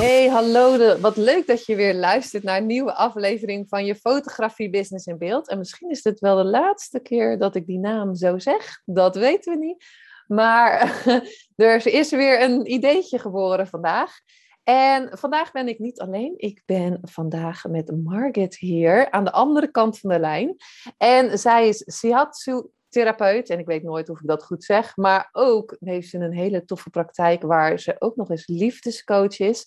[0.00, 0.98] Hey, hallo.
[1.00, 5.18] Wat leuk dat je weer luistert naar een nieuwe aflevering van je fotografie business in
[5.18, 5.48] beeld.
[5.48, 8.80] En misschien is dit wel de laatste keer dat ik die naam zo zeg.
[8.84, 9.84] Dat weten we niet.
[10.26, 11.02] Maar
[11.56, 14.12] er is weer een ideetje geboren vandaag.
[14.62, 16.34] En vandaag ben ik niet alleen.
[16.36, 20.56] Ik ben vandaag met Margit hier aan de andere kant van de lijn.
[20.96, 23.48] En zij is Shiatsu therapeut.
[23.50, 24.96] En ik weet nooit of ik dat goed zeg.
[24.96, 29.66] Maar ook heeft ze een hele toffe praktijk waar ze ook nog eens liefdescoach is.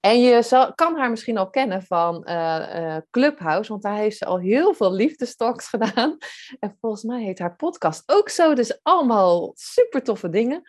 [0.00, 4.24] En je zal, kan haar misschien al kennen van uh, Clubhouse, want daar heeft ze
[4.24, 6.16] al heel veel liefdestalks gedaan.
[6.60, 8.54] En volgens mij heet haar podcast ook zo.
[8.54, 10.62] Dus allemaal super toffe dingen.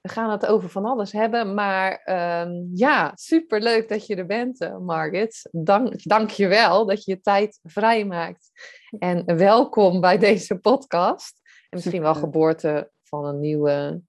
[0.00, 1.54] We gaan het over van alles hebben.
[1.54, 2.02] Maar
[2.42, 5.48] um, ja, super leuk dat je er bent, uh, Margit.
[5.50, 8.50] Dank, dank je wel dat je je tijd vrijmaakt.
[8.98, 11.39] En welkom bij deze podcast.
[11.70, 14.02] En misschien wel geboorte van een nieuwe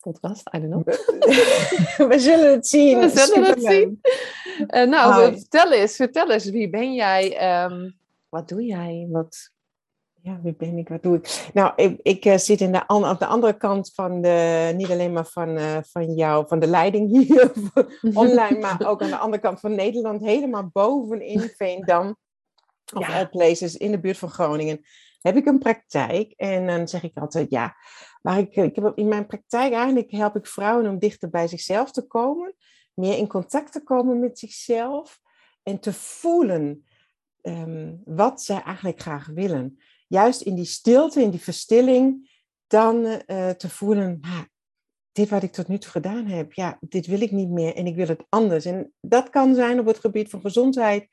[0.00, 0.84] podcast, I don't know.
[2.10, 2.98] We zullen het zien.
[2.98, 4.00] We zullen het zien.
[4.58, 7.64] Uh, nou, vertel eens, vertel eens, wie ben jij?
[7.64, 9.06] Um, wat doe jij?
[9.10, 9.50] Wat...
[10.22, 10.88] Ja, wie ben ik?
[10.88, 11.48] Wat doe ik?
[11.54, 15.12] Nou, ik, ik uh, zit in de, aan de andere kant van de, niet alleen
[15.12, 17.52] maar van, uh, van jou, van de leiding hier
[18.22, 22.16] online, maar ook aan de andere kant van Nederland, helemaal boven in Veendam.
[22.94, 23.18] Of ja.
[23.18, 24.84] all places, in de buurt van Groningen
[25.20, 26.32] heb ik een praktijk.
[26.36, 27.76] En dan zeg ik altijd, ja,
[28.22, 31.90] maar ik, ik heb in mijn praktijk eigenlijk help ik vrouwen om dichter bij zichzelf
[31.90, 32.54] te komen,
[32.94, 35.20] meer in contact te komen met zichzelf
[35.62, 36.86] en te voelen
[37.42, 39.78] um, wat zij eigenlijk graag willen.
[40.06, 42.30] Juist in die stilte, in die verstilling,
[42.66, 44.40] dan uh, te voelen, ah,
[45.12, 47.86] dit wat ik tot nu toe gedaan heb, ja, dit wil ik niet meer en
[47.86, 48.64] ik wil het anders.
[48.64, 51.08] En dat kan zijn op het gebied van gezondheid,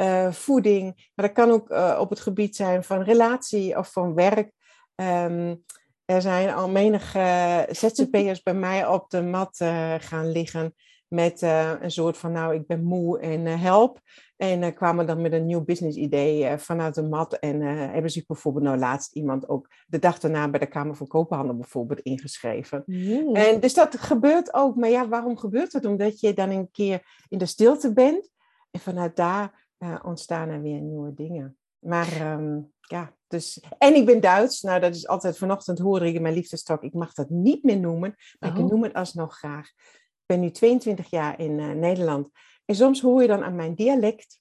[0.00, 4.14] uh, voeding, maar dat kan ook uh, op het gebied zijn van relatie of van
[4.14, 4.52] werk.
[4.94, 5.64] Um,
[6.04, 10.74] er zijn al menige ZZP'ers bij mij op de mat uh, gaan liggen
[11.08, 11.42] met
[11.80, 14.00] een soort van, nou, ik ben moe en help.
[14.36, 17.32] En kwamen dan met een nieuw business idee vanuit de mat.
[17.32, 17.60] En
[17.92, 21.56] hebben zich bijvoorbeeld nou laatst iemand ook de dag daarna bij de Kamer van Koophandel
[21.56, 22.82] bijvoorbeeld ingeschreven.
[22.86, 23.34] Mm.
[23.34, 24.76] En dus dat gebeurt ook.
[24.76, 25.84] Maar ja, waarom gebeurt dat?
[25.84, 28.30] Omdat je dan een keer in de stilte bent.
[28.70, 31.58] En vanuit daar uh, ontstaan er weer nieuwe dingen.
[31.78, 33.62] Maar um, ja, dus.
[33.78, 34.60] En ik ben Duits.
[34.60, 36.82] Nou, dat is altijd vanochtend hoorde ik in mijn liefdestok.
[36.82, 38.58] Ik mag dat niet meer noemen, maar oh.
[38.58, 39.68] ik noem het alsnog graag.
[39.68, 42.28] Ik ben nu 22 jaar in uh, Nederland.
[42.64, 44.40] En soms hoor je dan aan mijn dialect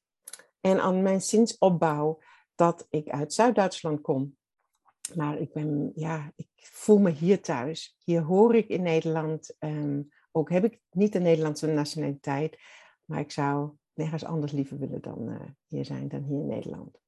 [0.61, 2.19] en aan mijn zinsopbouw
[2.55, 4.37] dat ik uit Zuid-Duitsland kom.
[5.15, 7.97] Maar ik ben, ja, ik voel me hier thuis.
[8.03, 9.55] Hier hoor ik in Nederland.
[9.59, 12.57] Um, ook heb ik niet de Nederlandse nationaliteit.
[13.05, 15.35] Maar ik zou nergens anders liever willen dan uh,
[15.67, 16.99] hier zijn, dan hier in Nederland.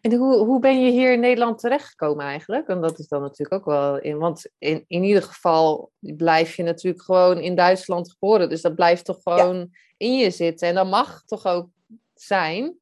[0.00, 2.68] En hoe, hoe ben je hier in Nederland terechtgekomen eigenlijk?
[2.68, 6.62] En dat is dan natuurlijk ook wel in, want in, in ieder geval blijf je
[6.62, 8.48] natuurlijk gewoon in Duitsland geboren.
[8.48, 9.66] Dus dat blijft toch gewoon ja.
[9.96, 10.68] in je zitten.
[10.68, 11.68] En dat mag toch ook
[12.14, 12.78] zijn?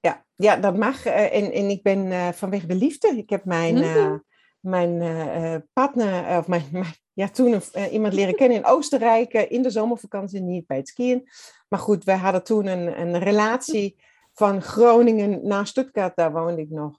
[0.00, 1.06] Ja, ja dat mag.
[1.06, 3.08] Uh, en, en ik ben uh, vanwege de liefde.
[3.08, 4.24] Ik heb mijn, mm -hmm.
[4.60, 10.40] mijn partner, of mijn, mijn ja, toen iemand leren kennen in Oostenrijk in de zomervakantie,
[10.40, 11.28] niet bij het skiën.
[11.68, 14.02] Maar goed, wij hadden toen een, een relatie
[14.32, 16.98] van Groningen naar Stuttgart, daar woonde ik nog.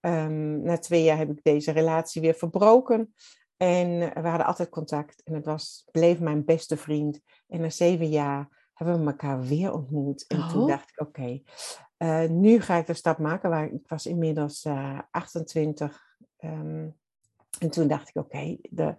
[0.00, 3.14] Um, na twee jaar heb ik deze relatie weer verbroken.
[3.56, 7.20] En we hadden altijd contact en het was, bleef mijn beste vriend.
[7.48, 10.26] En na zeven jaar hebben we elkaar weer ontmoet.
[10.26, 10.50] En oh.
[10.50, 11.44] toen dacht ik, oké, okay,
[11.98, 13.50] uh, nu ga ik de stap maken.
[13.50, 14.66] Waar ik was inmiddels
[15.10, 16.04] 28.
[16.40, 16.96] Um,
[17.58, 18.94] en toen dacht ik, oké, okay, de,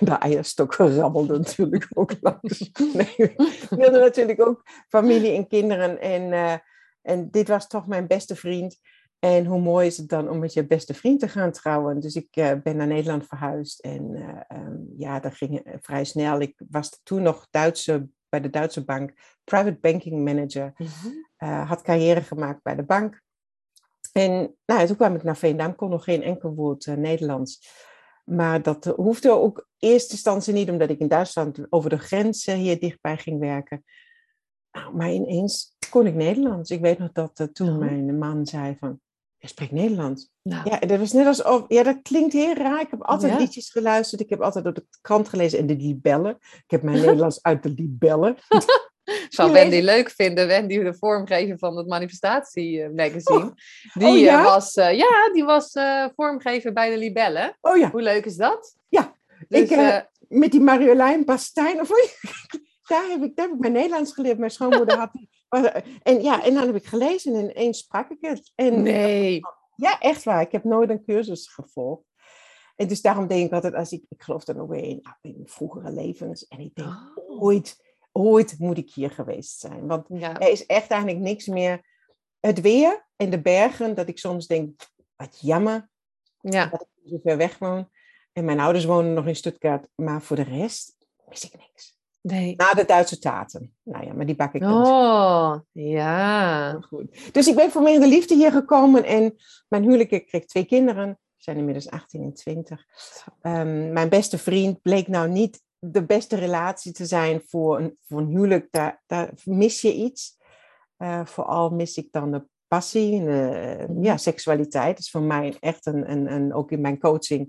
[0.00, 2.70] de eierstok rammelde natuurlijk ook langs.
[2.94, 6.00] Nee, ik wilde natuurlijk ook familie en kinderen.
[6.00, 6.54] En, uh,
[7.02, 8.80] en dit was toch mijn beste vriend.
[9.18, 12.00] En hoe mooi is het dan om met je beste vriend te gaan trouwen?
[12.00, 13.80] Dus ik uh, ben naar Nederland verhuisd.
[13.80, 16.40] En uh, um, ja, dat ging vrij snel.
[16.40, 19.12] Ik was toen nog Duitse, bij de Duitse bank
[19.44, 20.72] private banking manager.
[20.76, 21.64] Mm -hmm.
[21.64, 23.22] had carrière gemaakt bij de bank.
[24.12, 27.68] En nou, toen kwam ik naar Veendam, kon nog geen enkel woord uh, Nederlands.
[28.24, 31.98] Maar dat uh, hoefde ook in eerste instantie niet, omdat ik in Duitsland over de
[31.98, 33.84] grens uh, hier dichtbij ging werken.
[34.72, 36.70] Nou, maar ineens kon ik Nederlands.
[36.70, 37.78] Ik weet nog dat toen oh.
[37.78, 39.00] mijn man zei van,
[39.38, 40.30] je spreekt Nederlands.
[40.42, 42.80] Nou, Ja, dat was net alsof, ja, dat klinkt heel raar.
[42.80, 43.38] Ik heb altijd Ja.
[43.38, 44.20] liedjes geluisterd.
[44.20, 46.36] Ik heb altijd door de krant gelezen en de libellen.
[46.40, 48.36] Ik heb mijn Nederlands uit de libellen.
[49.28, 50.46] zou Wendy leuk vinden.
[50.46, 53.54] Wendy, de vormgever van het Manifestatie magazine.
[53.94, 54.42] die, oh eh, ja?
[54.42, 57.58] was, eh, ja, die was eh, vormgever bij de Libellen.
[57.60, 58.76] Oh ja, Hoe leuk is dat?
[58.88, 59.14] Ja,
[59.48, 61.80] Dus, ik, met die Marjolein Bastijn.
[61.80, 61.88] Of,
[62.88, 64.38] daar, heb ik, daar heb ik mijn Nederlands geleerd.
[64.38, 65.28] Mijn schoonmoeder had die.
[66.02, 68.52] En ja, en dan heb ik gelezen en ineens sprak ik het.
[68.54, 69.40] En, nee.
[69.76, 70.40] Ja, echt waar.
[70.40, 72.06] Ik heb nooit een cursus gevolgd.
[72.76, 75.42] En dus daarom denk ik altijd, als ik, ik geloof dan ook weer in, in
[75.44, 76.46] vroegere levens.
[76.46, 77.42] En ik denk, Oh.
[77.42, 77.76] ooit,
[78.18, 79.86] ooit moet ik hier geweest zijn.
[79.86, 80.38] Want Ja.
[80.40, 81.86] er is echt eigenlijk niks meer.
[82.40, 84.80] Het weer en de bergen, dat ik soms denk,
[85.16, 85.88] wat jammer
[86.40, 86.66] ja.
[86.66, 87.88] dat ik zo ver weg woon.
[88.32, 90.96] En mijn ouders wonen nog in Stuttgart, maar voor de rest
[91.28, 91.96] mis ik niks.
[92.20, 92.54] Nee.
[92.56, 93.76] Na de Duitse taten.
[93.82, 96.72] Nou ja, maar die bak ik dan Oh, ja.
[96.80, 97.32] goed.
[97.34, 99.34] Dus ik ben in de liefde hier gekomen en
[99.68, 101.18] mijn huwelijk, ik kreeg twee kinderen.
[101.36, 102.84] Ze zijn inmiddels 18 en 20.
[103.40, 108.20] Ehm, mijn beste vriend bleek nou niet de beste relatie te zijn voor een, voor
[108.20, 108.68] een huwelijk.
[108.70, 110.36] Daar, daar mis je iets.
[110.96, 114.02] Eh, vooral mis ik dan de passie en Mhm.
[114.02, 114.96] ja, seksualiteit.
[114.96, 117.40] Dat is voor mij echt een, een, een, ook in mijn coaching,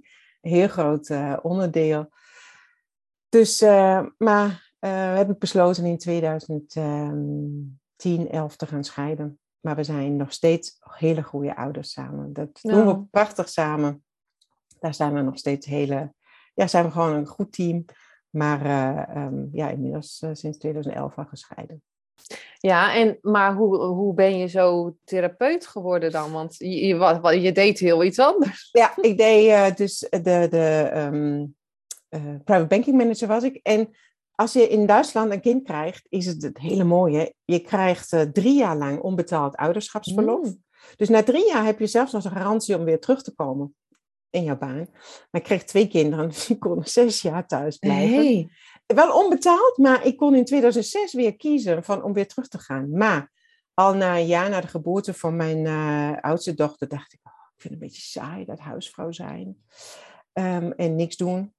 [0.41, 2.09] een heel groot eh, onderdeel.
[3.29, 9.39] Dus, eh, maar eh heb ik besloten in 2010, 11 te gaan scheiden.
[9.59, 12.33] Maar we zijn nog steeds hele goede ouders samen.
[12.33, 14.03] Dat doen we prachtig samen.
[14.79, 16.13] Daar zijn we nog steeds hele,
[16.53, 17.85] ja, zijn we gewoon een goed team.
[18.29, 21.81] Maar eh, ehm, ja, inmiddels eh, sinds 2011 al gescheiden.
[22.57, 26.31] Ja, en, maar hoe, hoe ben je zo therapeut geworden dan?
[26.31, 28.69] Want je, je, je deed heel iets anders.
[28.71, 31.45] Ja, ik deed eh, dus de, de ehm,
[32.09, 33.59] eh, private banking manager was ik.
[33.63, 33.89] En
[34.31, 37.33] als je in Duitsland een kind krijgt, is het het hele mooie.
[37.45, 40.45] Je krijgt drie jaar lang onbetaald ouderschapsverlof.
[40.45, 40.63] Mm.
[40.95, 43.75] Dus na drie jaar heb je zelfs nog een garantie om weer terug te komen
[44.29, 44.87] in jouw baan.
[45.31, 48.17] Maar ik kreeg twee kinderen, die konden zes jaar thuis blijven.
[48.17, 48.51] Nee.
[48.85, 52.91] Wel onbetaald, maar ik kon in 2006 weer kiezen van, om weer terug te gaan.
[52.91, 53.31] Maar
[53.73, 57.33] al na een jaar na de geboorte van mijn eh, oudste dochter dacht ik, oh,
[57.55, 59.57] ik vind het een beetje saai, dat huisvrouw zijn.
[60.33, 61.53] Ehm, en niks doen.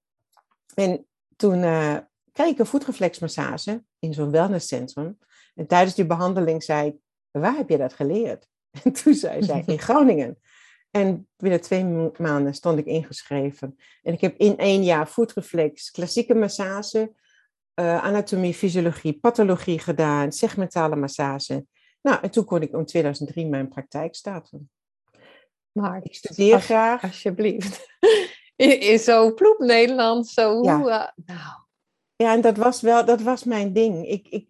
[0.75, 1.07] En
[1.37, 1.97] toen eh,
[2.33, 5.19] kreeg ik een voetreflexmassage in zo'n wellnesscentrum.
[5.55, 6.97] En tijdens die behandeling zei ik,
[7.31, 8.49] waar heb je dat geleerd?
[8.85, 10.39] En toen zei zij, in Groningen.
[10.91, 13.77] En binnen twee ma- maanden stond ik ingeschreven.
[14.03, 17.13] En ik heb in één jaar voetreflex, klassieke massage,
[17.75, 21.67] eh, anatomie, fysiologie, pathologie gedaan, segmentale massage.
[22.03, 24.71] Nou, en toen kon ik in 2003 mijn praktijk starten.
[25.73, 27.03] Maar Ik studeer Als- graag.
[27.03, 27.87] alsjeblieft.
[28.57, 30.79] In, in zo ploep Nederlands, zo Ja.
[30.79, 31.59] eh, nou,
[32.17, 34.07] Ja, en dat was wel, dat was mijn ding.
[34.09, 34.49] Ik, ik,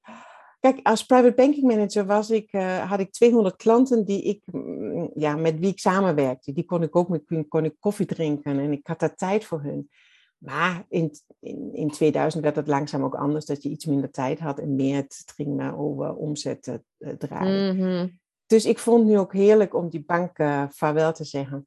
[0.60, 5.10] kijk, als private banking manager was ik, eh, had ik 200 klanten die ik, mm,
[5.14, 6.52] ja, met wie ik samenwerkte.
[6.52, 9.44] Die kon ik ook met kon, kon ik koffie drinken en ik had daar tijd
[9.44, 9.90] voor hun.
[10.38, 11.10] Maar in,
[11.40, 14.74] in, in 2000 werd het langzaam ook anders, dat je iets minder tijd had en
[14.74, 17.76] meer het ging maar over omzet eh, draaien.
[17.76, 18.08] mhm.
[18.46, 21.66] Dus ik vond het nu ook heerlijk om die bank eh, vaarwel te zeggen.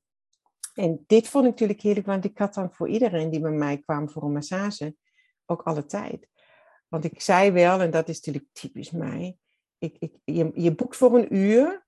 [0.74, 3.78] En dit vond ik natuurlijk heerlijk, want ik had dan voor iedereen die bij mij
[3.78, 4.96] kwam voor een massage
[5.46, 6.28] ook alle tijd.
[6.94, 9.38] Want ik zei wel, en dat is natuurlijk typisch mij,
[9.78, 11.86] ik, ik, je, je boekt voor een uur,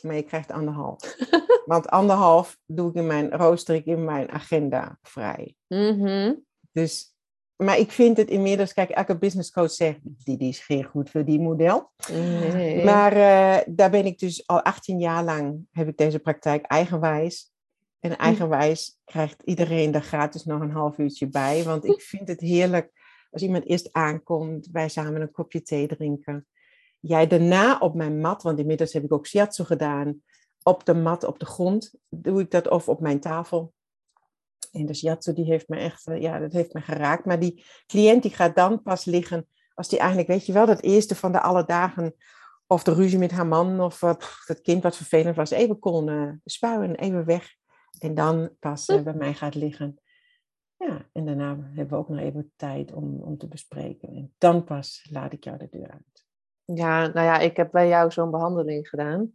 [0.00, 1.16] maar je krijgt anderhalf.
[1.72, 5.56] want anderhalf doe ik in mijn rooster, ik in mijn agenda vrij.
[5.66, 6.34] Mhm.
[6.72, 7.14] Dus,
[7.56, 11.24] maar ik vind het inmiddels, kijk, elke business coach zegt, dit is geen goed voor
[11.24, 11.92] die model.
[12.10, 12.84] Nee.
[12.84, 17.54] Maar eh, daar ben ik dus al 18 jaar lang, heb ik deze praktijk eigenwijs.
[17.98, 21.62] En eigenwijs krijgt iedereen er gratis nog een half uurtje bij.
[21.62, 22.95] Want ik vind het heerlijk
[23.36, 26.46] als iemand eerst aankomt, wij samen een kopje thee drinken.
[27.00, 30.22] Jij daarna op mijn mat, want inmiddels heb ik ook shiatsu gedaan.
[30.62, 33.72] Op de mat, op de grond doe ik dat of op mijn tafel.
[34.72, 37.24] En de shiatsu die heeft me echt, eh, ja, dat heeft me geraakt.
[37.24, 40.82] Maar die cliënt die gaat dan pas liggen als die eigenlijk, weet je wel, dat
[40.82, 42.14] eerste van de alle dagen
[42.66, 45.78] of de ruzie met haar man of uh, pff, het kind wat vervelend was, even
[45.78, 47.54] kon uh, spuien, even weg.
[47.98, 50.00] En dan pas uh, bij mij gaat liggen.
[50.76, 54.08] Ja, en daarna hebben we ook nog even tijd om, om te bespreken.
[54.08, 56.24] En dan pas laat ik jou de deur uit.
[56.64, 59.32] Ja, nou ja, ik heb bij jou zo'n behandeling gedaan.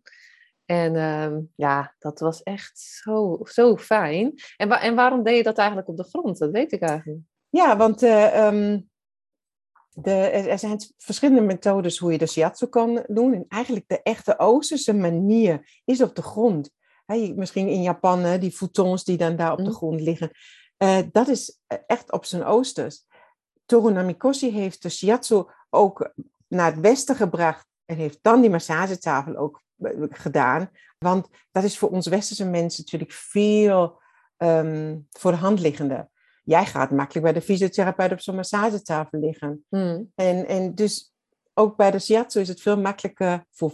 [0.65, 4.33] En um, ja, dat was echt zo, zo fijn.
[4.57, 6.37] En, wa en waarom deed je dat eigenlijk op de grond?
[6.37, 7.19] Dat weet ik eigenlijk.
[7.49, 8.89] Ja, want uh, um,
[9.93, 13.33] de, er zijn verschillende methodes hoe je de shiatsu kan doen.
[13.33, 16.71] En eigenlijk de echte Oosterse manier is op de grond.
[17.05, 20.31] He, misschien in Japan, hè, die futons die dan daar op de grond liggen.
[20.83, 23.05] Uh, dat is echt op zijn Oosters.
[23.65, 26.13] Toru Namikoshi heeft de shiatsu ook
[26.47, 27.67] naar het westen gebracht.
[27.85, 29.61] En heeft dan die massagetafel ook
[30.09, 30.69] gedaan.
[30.97, 34.01] Want dat is voor ons westerse mensen natuurlijk veel
[34.37, 36.09] ehm, voor de hand liggende.
[36.43, 39.65] Jij gaat makkelijk bij de fysiotherapeut op zo'n massagetafel liggen.
[39.69, 40.11] Hmm.
[40.15, 41.13] En, en dus
[41.53, 43.73] ook bij de shiatsu is het veel makkelijker voor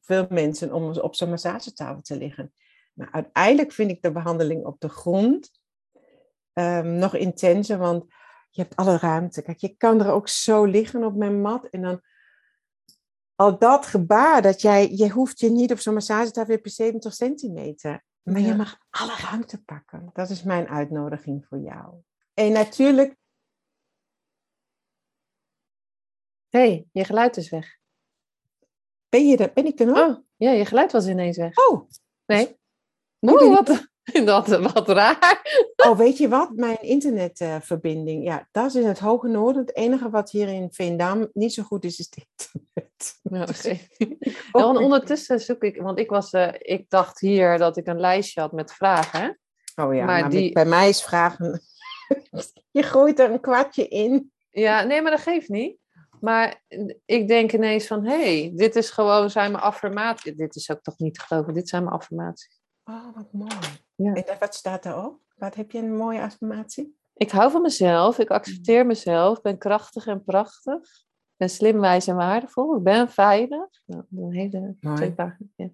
[0.00, 2.52] veel mensen om op zo'n massagetafel te liggen.
[2.92, 5.50] Maar uiteindelijk vind ik de behandeling op de grond
[6.54, 8.04] um, nog intenser, want
[8.50, 9.42] je hebt alle ruimte.
[9.42, 12.02] Kijk, je kan er ook zo liggen op mijn mat en dan
[13.34, 18.04] al dat gebaar dat jij, je hoeft je niet op zo'n massagetafel per 70 centimeter,
[18.22, 20.10] maar je mag alle ruimte pakken.
[20.12, 21.94] Dat is mijn uitnodiging voor jou.
[22.34, 23.16] En natuurlijk.
[26.48, 27.78] hey, je geluid is weg.
[29.08, 29.98] Ben, je er, ben ik er nog?
[29.98, 31.56] Oh, ja, je geluid was ineens weg.
[31.56, 31.88] Oh.
[32.26, 32.58] Nee.
[33.20, 33.92] Oh, wat,
[34.24, 35.42] dat, wat raar.
[35.76, 36.50] Oh, weet je wat?
[36.54, 38.24] Mijn internetverbinding.
[38.24, 39.62] ja, dat is het hoge noorden.
[39.62, 42.92] Het enige wat hier in Veendam niet zo goed is, is het internet.
[43.22, 43.48] Nou,
[44.52, 44.82] okay.
[44.84, 48.52] ondertussen zoek ik, want ik, was, uh, ik dacht hier dat ik een lijstje had
[48.52, 49.38] met vragen.
[49.74, 50.52] Oh ja, maar, die...
[50.52, 51.62] bij mij is vragen...
[52.70, 54.32] je gooit er een kwartje in.
[54.50, 55.78] Ja, nee, maar dat geeft niet.
[56.20, 56.62] Maar
[57.04, 60.36] ik denk ineens van, hé, hey, dit is gewoon zijn mijn affirmaties.
[60.36, 62.60] Dit is ook toch niet te geloven, dit zijn mijn affirmaties.
[62.84, 63.82] Oh, wat mooi.
[63.94, 64.12] Ja.
[64.12, 65.18] En wat staat daarop?
[65.36, 66.96] Wat heb je een mooie affirmatie?
[67.16, 70.80] Ik hou van mezelf, ik accepteer mezelf, ben krachtig en prachtig.
[71.36, 72.76] ben slim, wijs en waardevol.
[72.76, 73.68] Ik ben veilig.
[73.84, 75.52] Nou, een hele twee pagina's.
[75.56, 75.68] Ja.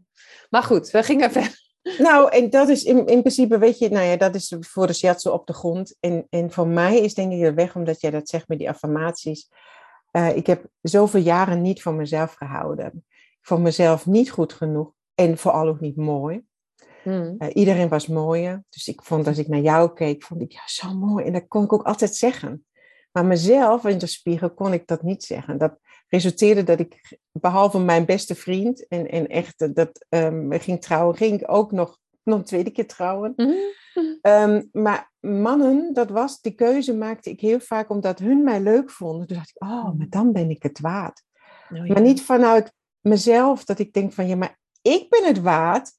[0.51, 1.69] Maar goed, we gingen verder.
[1.99, 4.93] Nou, en dat is in, in principe, weet je, nou ja, dat is voor de
[4.93, 5.97] shiatsu op de grond.
[6.01, 8.69] En, en voor mij is denk ik de weg, omdat jij dat zegt met die
[8.69, 9.49] affirmaties.
[10.13, 13.05] Uh, ik heb zoveel jaren niet van mezelf gehouden.
[13.41, 16.49] Voor mezelf niet goed genoeg en vooral ook niet mooi.
[17.03, 17.35] Hmm.
[17.39, 18.65] Uh, iedereen was mooier.
[18.69, 21.25] Dus ik vond, als ik naar jou keek, vond ik, ja, zo mooi.
[21.25, 22.65] En dat kon ik ook altijd zeggen.
[23.13, 25.59] Maar mezelf in de spiegel kon ik dat niet zeggen.
[25.59, 25.79] Dat
[26.09, 31.41] resulteerde dat ik, behalve mijn beste vriend en, en echt dat um, ging trouwen, ging
[31.41, 33.35] ik ook nog, nog een tweede keer trouwen.
[34.23, 38.91] Um, maar mannen, dat was, die keuze maakte ik heel vaak omdat hun mij leuk
[38.91, 39.27] vonden.
[39.27, 41.23] Toen dacht ik, oh, maar dan ben ik het waard.
[41.71, 41.93] Oh, ja.
[41.93, 45.93] Maar niet vanuit mezelf, dat ik denk van, ja, maar ik ben het waard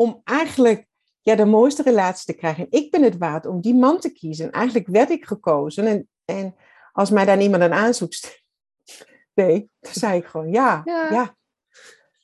[0.00, 0.86] om eigenlijk
[1.20, 2.64] ja, de mooiste relatie te krijgen.
[2.64, 4.46] En ik ben het waard om die man te kiezen.
[4.46, 5.86] En eigenlijk werd ik gekozen.
[5.86, 6.54] En, en
[6.92, 8.12] als mij dan iemand een aanzoek
[9.34, 11.36] nee, dan zei ik gewoon ja, ja,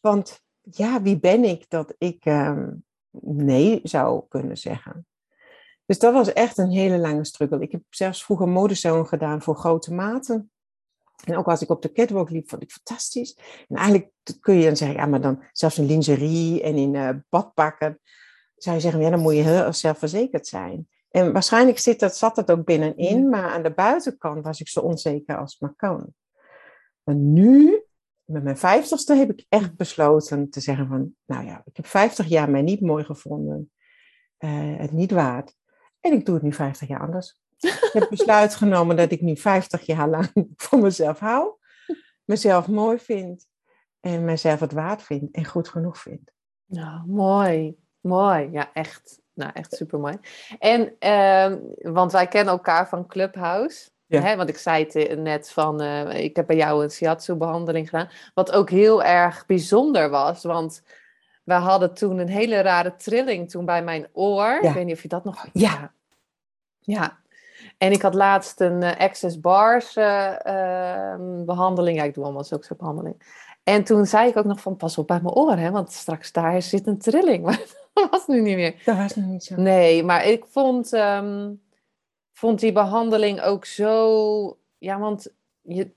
[0.01, 2.85] Want ja, wie ben ik dat ik um,
[3.21, 5.07] nee zou kunnen zeggen?
[5.87, 7.61] Dus dat was echt een hele lange struggle.
[7.61, 10.51] Ik heb zelfs vroeger modezoon gedaan voor grote maten.
[11.25, 13.39] En ook als ik op de catwalk liep, vond ik fantastisch.
[13.69, 17.11] En eigenlijk kun je dan zeggen, ja, maar dan zelfs in lingerie en in uh,
[17.29, 18.01] badpakken,
[18.57, 20.89] zou je zeggen, ja, dan moet je heel zelfverzekerd zijn.
[21.11, 24.81] En waarschijnlijk zit dat, zat dat ook binnenin, maar aan de buitenkant was ik zo
[24.81, 26.15] onzeker als het maar kan.
[27.03, 27.83] Maar nu,
[28.25, 32.27] met mijn vijftigste, heb ik echt besloten te zeggen van, nou ja, ik heb vijftig
[32.27, 33.71] jaar mij niet mooi gevonden.
[34.39, 35.55] Uh, het niet waard.
[36.01, 37.41] En ik doe het nu vijftig jaar anders.
[37.59, 41.55] Ik heb besluit genomen dat ik nu 50 jaar lang voor mezelf hou,
[42.25, 43.47] mezelf mooi vind
[44.01, 46.33] en mezelf het waard vind en goed genoeg vind.
[46.67, 47.77] Nou, mooi.
[48.01, 48.49] Mooi.
[48.53, 49.21] Ja, echt.
[49.35, 50.19] Nou, echt super mooi.
[50.59, 51.59] En, uh,
[51.93, 53.91] want wij kennen elkaar van Clubhouse.
[54.07, 54.21] Ja.
[54.21, 58.09] Hè, want ik zei het net van, uh, ik heb bij jou een shiatsu-behandeling gedaan.
[58.35, 60.83] Wat ook heel erg bijzonder was, want
[61.45, 64.59] we hadden toen een hele rare trilling toen bij mijn oor.
[64.63, 65.47] Ik weet niet of je dat nog...
[65.53, 65.95] Ja.
[66.81, 67.19] Ja,
[67.79, 71.15] en ik had laatst een uh, Access Bars uh, uh,
[71.45, 71.97] behandeling.
[71.97, 73.45] Ja, ik doe allemaal zulke soort behandeling.
[73.63, 76.33] En toen zei ik ook nog van, pas op bij mijn oren, hè, want straks
[76.33, 77.45] daar zit een trilling.
[77.97, 78.83] Maar dat was nu niet meer.
[78.85, 79.55] Dat was nu niet zo.
[79.57, 81.63] Nee, maar ik vond, um,
[82.33, 84.59] vond die behandeling ook zo...
[84.79, 85.91] Ja, want je,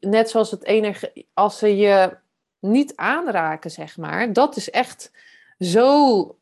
[0.00, 1.26] net zoals het enige...
[1.34, 2.16] Als ze je
[2.60, 5.12] niet aanraken, zeg maar, dat is echt
[5.58, 6.36] zo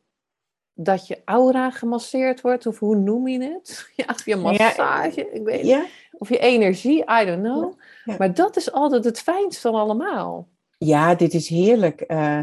[0.75, 3.87] dat je aura gemasseerd wordt, of hoe noem je het?
[3.95, 5.89] Ja, of je massage, ik weet niet.
[6.11, 7.73] Of je energie, I don't know.
[8.17, 10.49] Maar dat is altijd het fijnste van allemaal.
[10.77, 12.03] Ja, dit is heerlijk.
[12.07, 12.39] Uh,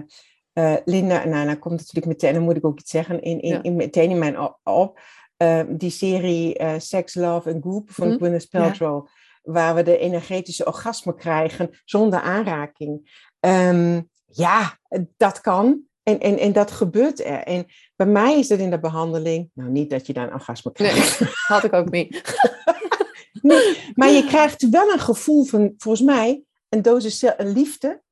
[0.54, 3.62] uh, Linda, nou, dan komt natuurlijk meteen, dan moet ik ook iets zeggen, in, in,
[3.62, 5.00] in meteen in mijn op.
[5.38, 9.06] Uh, die serie Sex, Love and Goop van mm Gwyneth Paltrow,
[9.42, 13.26] waar we de energetische orgasme krijgen zonder aanraking.
[13.40, 14.78] Um, ja,
[15.16, 15.80] dat kan.
[16.02, 17.42] En, en, en dat gebeurt er.
[17.42, 17.66] En
[18.04, 21.21] bij mij is het in de behandeling, nou niet dat je dan een orgasme krijgt.
[21.21, 22.38] Nee, had ik ook niet.
[23.42, 28.02] nee, maar je krijgt wel een gevoel van, volgens mij, een dosis een liefde.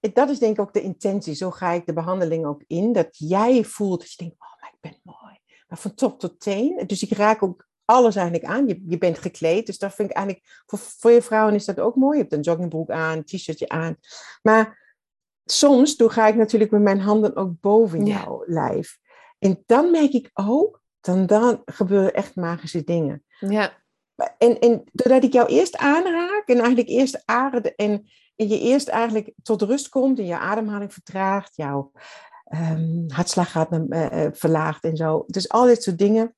[0.00, 1.34] Dat is denk ik ook de intentie.
[1.34, 2.92] Zo ga ik de behandeling ook in.
[2.92, 5.38] Dat jij voelt dat je denkt, oh, maar ik ben mooi.
[5.68, 6.84] Maar van top tot teen.
[6.86, 8.66] Dus ik raak ook alles eigenlijk aan.
[8.68, 9.66] Je, je bent gekleed.
[9.66, 12.16] Dus dat vind ik eigenlijk, voor, voor je vrouwen is dat ook mooi.
[12.16, 13.96] Je hebt een joggingbroek aan, een t-shirtje aan.
[14.42, 14.96] Maar
[15.44, 18.22] soms doe, ga ik natuurlijk met mijn handen ook boven Ja.
[18.22, 19.00] jouw lijf.
[19.42, 23.24] En dan merk ik ook, dan, dan gebeuren echt magische dingen.
[23.38, 23.72] Ja,
[24.38, 28.88] En, en doordat ik jou eerst aanraak en eigenlijk eerst aarde en, en je eerst
[28.88, 31.92] eigenlijk tot rust komt en je ademhaling vertraagt, jouw
[32.44, 35.24] ehm, hartslag gaat eh, eh, verlaagt en zo.
[35.26, 36.36] Dus al dit soort dingen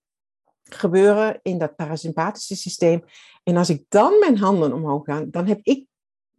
[0.63, 3.05] gebeuren in dat parasympathische systeem.
[3.43, 5.87] En als ik dan mijn handen omhoog ga, dan heb ik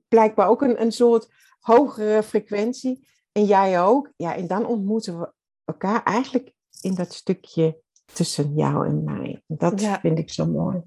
[0.07, 1.27] blijkbaar ook een, een soort
[1.59, 3.07] hogere frequentie.
[3.31, 4.11] En jij ook.
[4.15, 5.33] Ja, en dan ontmoeten we
[5.65, 6.54] elkaar eigenlijk
[6.85, 7.77] in dat stukje
[8.13, 9.41] tussen jou en mij.
[9.47, 9.99] Dat Ja.
[9.99, 10.81] vind ik zo mooi.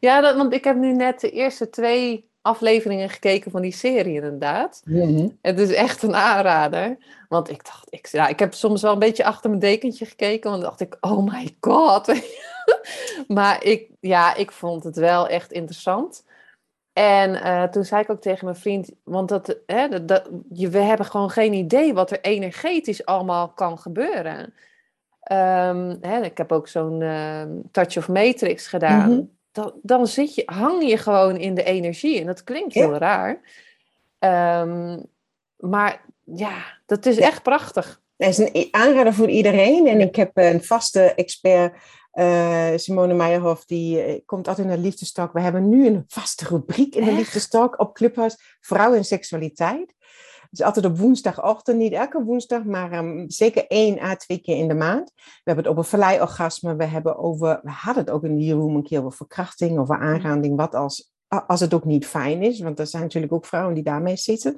[0.00, 4.14] ja dat, want ik heb nu net de eerste twee afleveringen gekeken van die serie
[4.14, 4.82] inderdaad.
[5.42, 6.96] Het is echt een aanrader.
[7.28, 10.50] Want ik dacht, ik, ja, ik heb soms wel een beetje achter mijn dekentje gekeken.
[10.50, 12.06] Want dan dacht ik, oh my god.
[13.28, 16.24] maar ik, ja, ik vond het wel echt interessant.
[16.92, 20.78] En eh, toen zei ik ook tegen mijn vriend, want dat, hè, dat, dat- we
[20.78, 24.54] hebben gewoon geen idee wat er energetisch allemaal kan gebeuren.
[25.30, 29.10] Ehm, hè, ik heb ook zo'n ehm, Touch of Matrix gedaan.
[29.10, 29.22] Mhm.
[29.52, 32.20] dan, dan zit je, hang je gewoon in de energie.
[32.20, 32.80] En dat klinkt Ja.
[32.80, 33.40] heel raar.
[34.18, 34.98] Ehm,
[35.56, 36.54] maar ja,
[36.86, 37.22] dat is Ja.
[37.26, 38.00] echt prachtig.
[38.16, 39.86] Het is een aanrader voor iedereen.
[39.86, 41.74] En ik heb een vaste expert,
[42.10, 45.32] eh, Simone Meijerhof, die eh, komt altijd in de liefdestalk.
[45.32, 49.94] We hebben nu een vaste rubriek in de liefdestalk op Clubhouse, vrouw en seksualiteit.
[50.50, 54.68] Dus altijd op woensdagochtend, niet elke woensdag, maar ehm, zeker één à twee keer in
[54.68, 55.12] de maand.
[55.14, 58.76] We hebben het over verleiorgasme, we hebben over, we hadden het ook in die room
[58.76, 61.12] een keer over verkrachting, over aanranding, wat als,
[61.46, 64.56] als het ook niet fijn is, want er zijn natuurlijk ook vrouwen die daarmee zitten.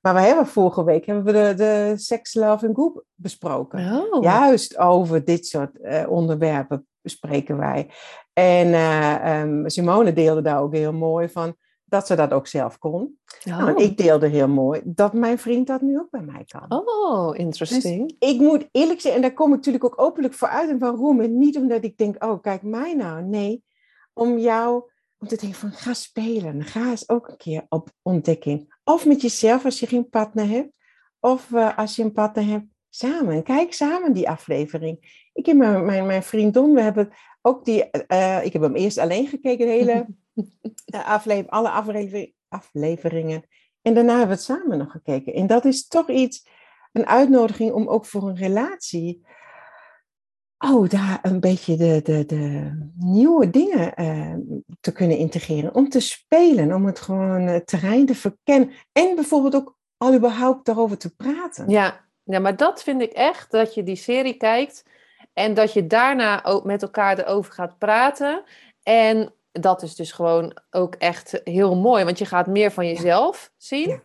[0.00, 4.08] Maar we hebben vorige week hebben we de, de Sex, Love en Group besproken.
[4.12, 4.22] Oh.
[4.22, 7.90] Juist over dit soort eh, onderwerpen bespreken wij.
[8.32, 11.56] En eh, ehm, Simone deelde daar ook heel mooi van
[11.94, 13.18] dat ze dat ook zelf kon.
[13.44, 13.82] Nou, en Oh.
[13.82, 16.84] ik deelde heel mooi dat mijn vriend dat nu ook bij mij kan.
[16.86, 18.16] oh, interesting.
[18.18, 21.38] Ik moet eerlijk zijn, en daar kom ik natuurlijk ook openlijk voor uit en waarom.
[21.38, 23.22] Niet omdat ik denk, oh, kijk mij nou.
[23.22, 23.64] Nee,
[24.12, 26.62] om jou, om te denken van, ga spelen.
[26.64, 28.74] Ga eens ook een keer op ontdekking.
[28.84, 30.72] Of met jezelf als je geen partner hebt.
[31.20, 33.42] Of eh, als je een partner hebt, samen.
[33.42, 35.28] Kijk samen die aflevering.
[35.32, 37.08] Ik heb mijn, mijn, mijn vriend Don, we hebben
[37.42, 40.06] ook die, eh, ik heb hem eerst alleen gekeken, de hele
[40.84, 43.44] eh, aflevering, alle aflevering, afleveringen.
[43.82, 45.34] En daarna hebben we het samen nog gekeken.
[45.34, 46.46] En dat is toch iets,
[46.92, 49.26] een uitnodiging om ook voor een relatie,
[50.58, 54.34] oh, daar een beetje de, de, de nieuwe dingen eh,
[54.80, 55.74] te kunnen integreren.
[55.74, 58.70] Om te spelen, om het gewoon het terrein te verkennen.
[58.92, 61.68] En bijvoorbeeld ook al überhaupt daarover te praten.
[61.68, 62.06] Ja.
[62.22, 64.84] ja, maar dat vind ik echt, dat je die serie kijkt
[65.32, 68.44] en dat je daarna ook met elkaar erover gaat praten.
[68.82, 73.52] En dat is dus gewoon ook echt heel mooi, want je gaat meer van jezelf
[73.56, 74.02] zien,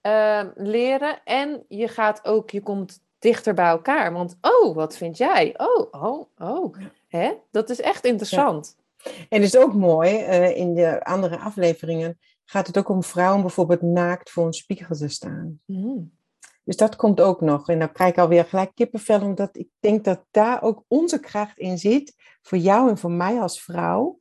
[0.00, 4.12] ehm, leren en je gaat ook, je komt dichter bij elkaar.
[4.12, 5.54] Want, oh, wat vind jij?
[5.56, 6.74] Oh, oh, oh.
[7.08, 7.32] Hè?
[7.50, 8.76] Dat is echt interessant.
[9.04, 13.40] En het is ook mooi, eh, in de andere afleveringen gaat het ook om vrouwen
[13.40, 15.60] bijvoorbeeld naakt voor een spiegel te staan.
[15.64, 16.16] Mm.
[16.64, 17.68] Dus dat komt ook nog.
[17.68, 21.58] En dan krijg ik alweer gelijk kippenvel, omdat ik denk dat daar ook onze kracht
[21.58, 24.18] in zit, voor jou en voor mij als vrouw,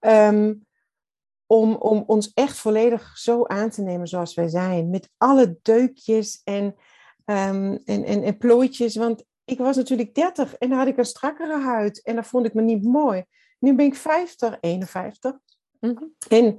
[0.00, 0.54] Ehm,
[1.46, 6.40] om, om ons echt volledig zo aan te nemen zoals wij zijn, met alle deukjes
[6.44, 6.74] en,
[7.24, 8.96] ehm, en, en, en plooitjes.
[8.96, 12.46] Want ik was natuurlijk 30 en dan had ik een strakkere huid en dat vond
[12.46, 13.24] ik me niet mooi.
[13.58, 15.38] Nu ben ik 50, 51.
[15.80, 16.04] Mhm.
[16.28, 16.56] En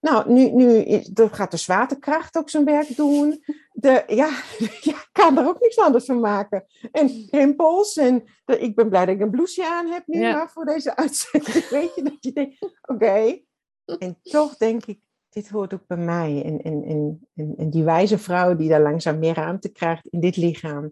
[0.00, 0.84] nou, nu, nu
[1.14, 3.44] gaat de zwaartekracht ook zijn werk doen.
[3.72, 4.30] De, ja,
[5.12, 6.64] kan er ook niks anders van maken.
[6.92, 7.96] En rimpels.
[7.96, 10.36] En de, ik ben blij dat ik een blouseje aan heb nu Ja.
[10.36, 11.68] maar voor deze uitzending.
[11.78, 13.40] Weet je, dat je denkt, oké.
[13.98, 16.42] En toch denk ik, dit hoort ook bij mij.
[16.44, 16.84] En, en,
[17.34, 20.90] en, en, die wijze vrouw die daar langzaam meer ruimte krijgt in dit lichaam.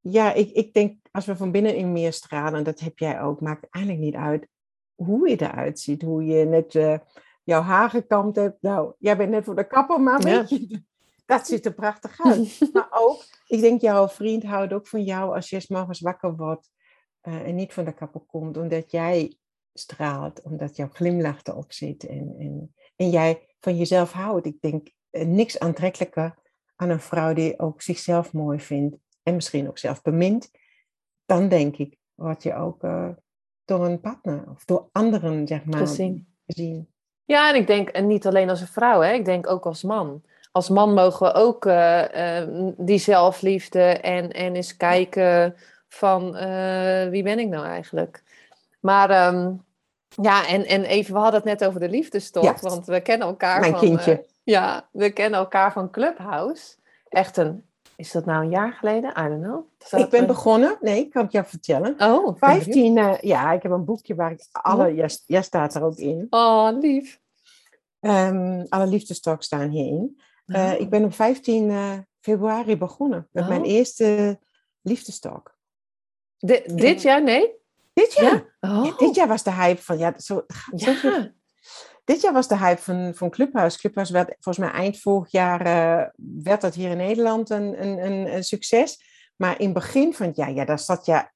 [0.00, 3.40] Ja, ik, ik denk, als we van binnenin meer stralen, en dat heb jij ook,
[3.40, 4.46] maakt eigenlijk niet uit
[4.94, 6.02] hoe je eruit ziet.
[6.02, 6.98] Hoe je net eh,
[7.42, 8.62] jouw haar gekamd hebt.
[8.62, 10.38] Nou, jij bent net voor de kapper, maar Ja.
[10.38, 10.82] weet je,
[11.26, 12.58] dat ziet er prachtig uit.
[12.72, 16.36] maar ook, ik denk jouw vriend houdt ook van jou als je 's morgens wakker
[16.36, 16.70] wordt
[17.20, 19.36] eh, en niet van de kapper komt, omdat jij
[19.72, 24.46] straalt, omdat jouw glimlach erop zit en, en, en jij van jezelf houdt.
[24.46, 26.38] Ik denk eh, niks aantrekkelijker
[26.76, 30.50] aan een vrouw die ook zichzelf mooi vindt en misschien ook zelf bemint,
[31.26, 33.08] dan denk ik, word je ook eh,
[33.64, 36.34] door een partner of door anderen, zeg maar, Gezien.
[36.46, 36.91] gezien.
[37.32, 39.82] Ja, en ik denk, en niet alleen als een vrouw, hè, ik denk ook als
[39.82, 40.22] man.
[40.50, 45.54] Als man mogen we ook eh, eh, die zelfliefde en, en eens kijken
[45.88, 48.22] van eh, wie ben ik nou eigenlijk.
[48.80, 49.52] Maar ehm,
[50.22, 52.54] ja, en, en even, we hadden het net over de liefdestok, Ja.
[52.60, 53.80] want we kennen elkaar Mijn van...
[53.80, 54.24] kindje.
[54.42, 56.74] ja, we kennen elkaar van Clubhouse.
[57.08, 57.64] echt een,
[57.96, 59.10] is dat nou een jaar geleden?
[59.10, 60.00] I don't know.
[60.00, 61.94] Ik ben begonnen, nee, ik kan het jou vertellen.
[61.98, 65.82] Oh, 15, uh, ja, ik heb een boekje waar ik alle, jij, jij staat er
[65.82, 66.26] ook in.
[66.30, 67.20] Oh, lief.
[68.04, 70.20] Um, alle liefdestalks staan hierin.
[70.46, 70.80] Uh, oh.
[70.80, 73.48] Ik ben op 15 uh, februari begonnen met oh.
[73.48, 74.38] mijn eerste
[74.80, 75.58] liefdestalk.
[76.36, 77.50] De, dit jaar, nee?
[77.92, 78.54] Dit jaar?
[78.60, 78.70] Ja?
[78.70, 78.84] Oh.
[78.84, 78.96] ja?
[78.96, 80.94] dit jaar was de hype van, ja, zo, ja.
[80.94, 81.10] Zo
[82.04, 83.76] dit jaar was de hype van, van Clubhuis.
[83.76, 86.08] Clubhuis werd volgens mij eind vorig jaar, uh,
[86.42, 89.02] werd dat hier in Nederland een, een, een, een, succes.
[89.36, 91.32] Maar in het begin van het jaar, ja, daar zat ja,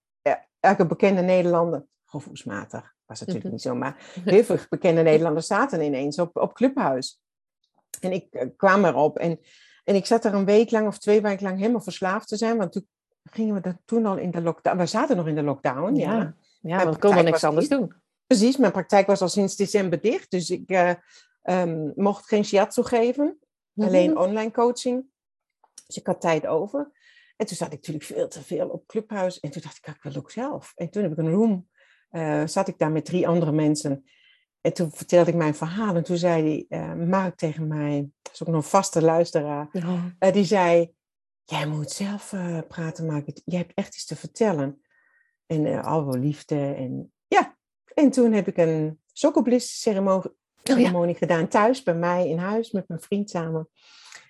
[0.61, 6.19] elke bekende Nederlander, gevoelsmatig, was natuurlijk niet zo, maar heel veel bekende Nederlanders zaten ineens
[6.19, 7.21] op, op Clubhuis.
[8.01, 9.41] En ik uh, kwam erop en,
[9.85, 12.57] en ik zat er een week lang of twee weken lang helemaal verslaafd te zijn,
[12.57, 12.89] want toen
[13.23, 16.13] gingen we dat toen al in de lockdown, we zaten nog in de lockdown, ja.
[16.13, 17.93] Ja, ja want we konden niks anders doen.
[18.27, 20.93] Precies, mijn praktijk was al sinds december dicht, dus ik uh,
[21.43, 23.95] um, mocht geen shiatsu geven, mm-hmm.
[23.95, 25.05] alleen online coaching.
[25.87, 26.91] Dus ik had tijd over.
[27.37, 29.41] En toen zat ik natuurlijk veel te veel op Clubhuis.
[29.41, 30.73] En toen dacht ik, ik wil ook zelf.
[30.75, 31.69] En toen heb ik een room,
[32.11, 34.05] uh, zat ik daar met drie andere mensen.
[34.61, 35.95] En toen vertelde ik mijn verhaal.
[35.95, 39.69] En toen zei die, uh, Mark tegen mij, dat is ook nog een vaste luisteraar,
[39.73, 40.31] ja.
[40.31, 40.95] die zei,
[41.45, 42.35] jij moet zelf
[42.69, 43.41] praten, Mark.
[43.45, 44.81] Jij hebt echt iets te vertellen.
[45.47, 47.57] En uh, alle liefde en ja,
[47.95, 50.31] en toen heb ik een sokkelbliss ceremonie,
[50.63, 51.27] ceremonie oh, ja.
[51.27, 53.69] gedaan thuis bij mij in huis met mijn vriend samen.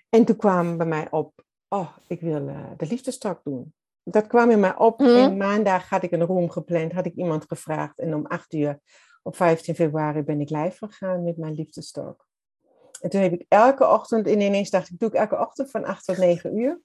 [0.08, 3.74] En toen kwam bij mij op, oh, ik wil de liefdestak doen.
[4.08, 4.98] Dat kwam in mij op.
[4.98, 5.06] Mm.
[5.06, 7.98] En maandag had ik een room gepland, had ik iemand gevraagd.
[7.98, 8.80] En om acht uur
[9.22, 12.26] op 15 februari ben ik live gegaan met mijn liefdestak.
[13.00, 15.84] En toen heb ik elke ochtend, en ineens dacht ik, doe ik elke ochtend van
[15.84, 16.80] 8 tot 9 uur.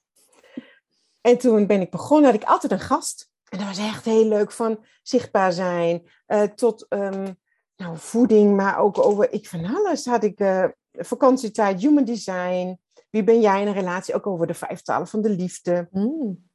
[1.20, 3.30] En toen ben ik begonnen, had ik altijd een gast.
[3.48, 7.36] En dat was echt heel leuk van zichtbaar zijn uh, tot um,
[7.76, 12.78] nou, voeding, maar ook over ik van alles had ik uh, vakantietijd, human design.
[13.10, 14.14] Wie ben jij in een relatie?
[14.14, 15.88] Ook over de vijf talen van de liefde.
[15.90, 16.50] Mm.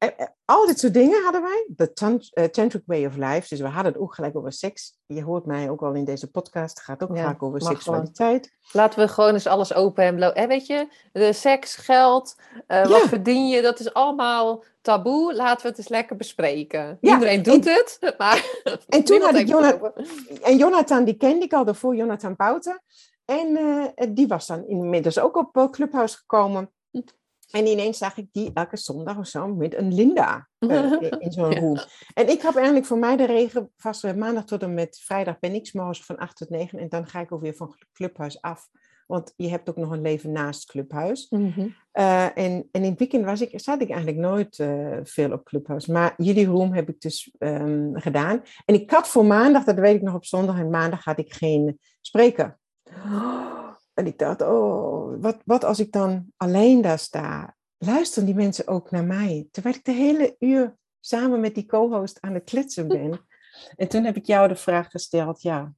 [0.00, 1.66] En, al dit soort dingen hadden wij.
[1.68, 1.90] De
[2.34, 3.48] uh, Tantric Way of Life.
[3.48, 4.98] Dus we hadden het ook gelijk over seks.
[5.06, 6.76] Je hoort mij ook al in deze podcast.
[6.76, 8.44] Het gaat ook ja, vaak over seksualiteit.
[8.46, 8.84] Gewoon.
[8.86, 10.46] Laten we gewoon eens alles open en blauw.
[10.46, 12.88] weet je, de seks, geld, uh, ja.
[12.88, 13.62] wat verdien je?
[13.62, 15.34] Dat is allemaal taboe.
[15.34, 16.98] Laten we het eens lekker bespreken.
[17.00, 17.98] Ja, Iedereen doet en, het.
[18.18, 18.44] Maar
[18.88, 19.92] en toen had ik Jonathan...
[20.42, 21.96] En Jonathan, die kende ik al daarvoor.
[21.96, 22.82] Jonathan Bouten.
[23.24, 26.70] En uh, die was dan inmiddels ook op Clubhouse gekomen.
[27.50, 31.54] En ineens zag ik die elke zondag of zo met een Linda uh, in zo'n
[31.54, 31.74] room.
[31.74, 31.86] Ja.
[32.14, 35.38] En ik heb eigenlijk voor mij de regel vast uh, maandag tot en met vrijdag
[35.38, 38.40] ben ik s'morgens van 8 tot 9 en dan ga ik ook weer van Clubhuis
[38.40, 38.68] af.
[39.06, 41.26] Want je hebt ook nog een leven naast Clubhuis.
[41.30, 41.74] Mm -hmm.
[41.92, 44.56] uh, en, en in het weekend was ik, zat ik eigenlijk nooit
[45.02, 45.86] veel op Clubhuis.
[45.86, 48.42] Maar jullie room heb ik dus um, gedaan.
[48.64, 51.32] En ik had voor maandag, dat weet ik nog op zondag en maandag, had ik
[51.32, 52.58] geen spreker.
[54.00, 57.56] En ik dacht, oh, wat, wat als ik dan alleen daar sta?
[57.78, 59.48] Luisteren die mensen ook naar mij?
[59.50, 63.26] Terwijl ik de hele uur samen met die co-host aan het kletsen ben.
[63.76, 65.74] en toen heb ik jou de vraag gesteld, ja,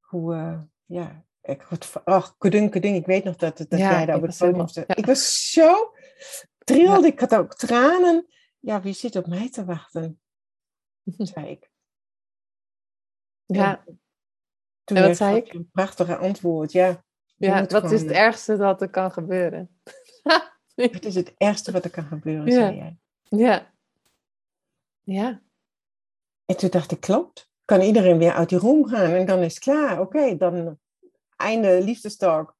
[0.00, 1.66] hoe, uh, ja, ik
[2.04, 4.66] ach, kudung, kudung, ik weet nog dat, dat ja, jij daar op het podium.
[4.70, 4.94] Ja.
[4.94, 5.92] Ik was zo
[6.58, 7.12] trilde, ja.
[7.12, 8.26] ik had ook tranen.
[8.58, 10.20] Ja, wie zit op mij te wachten?
[11.32, 11.70] zei ik.
[13.46, 13.84] Ja.
[13.86, 14.00] En
[14.88, 15.52] toen en wat zei ik?
[15.52, 17.04] Een prachtige antwoord, ja.
[17.36, 17.92] Ja, wat gewoon...
[17.92, 19.80] is het ergste dat er kan gebeuren?
[20.74, 22.52] Het is het ergste wat er kan gebeuren, ja.
[22.52, 22.98] zei jij.
[23.22, 23.72] Ja.
[25.02, 25.42] Ja.
[26.44, 27.50] En toen dacht ik, klopt.
[27.64, 30.00] Kan iedereen weer uit die room gaan en dan is het klaar.
[30.00, 30.78] Oké, okay, dan
[31.36, 32.56] einde liefdestalk.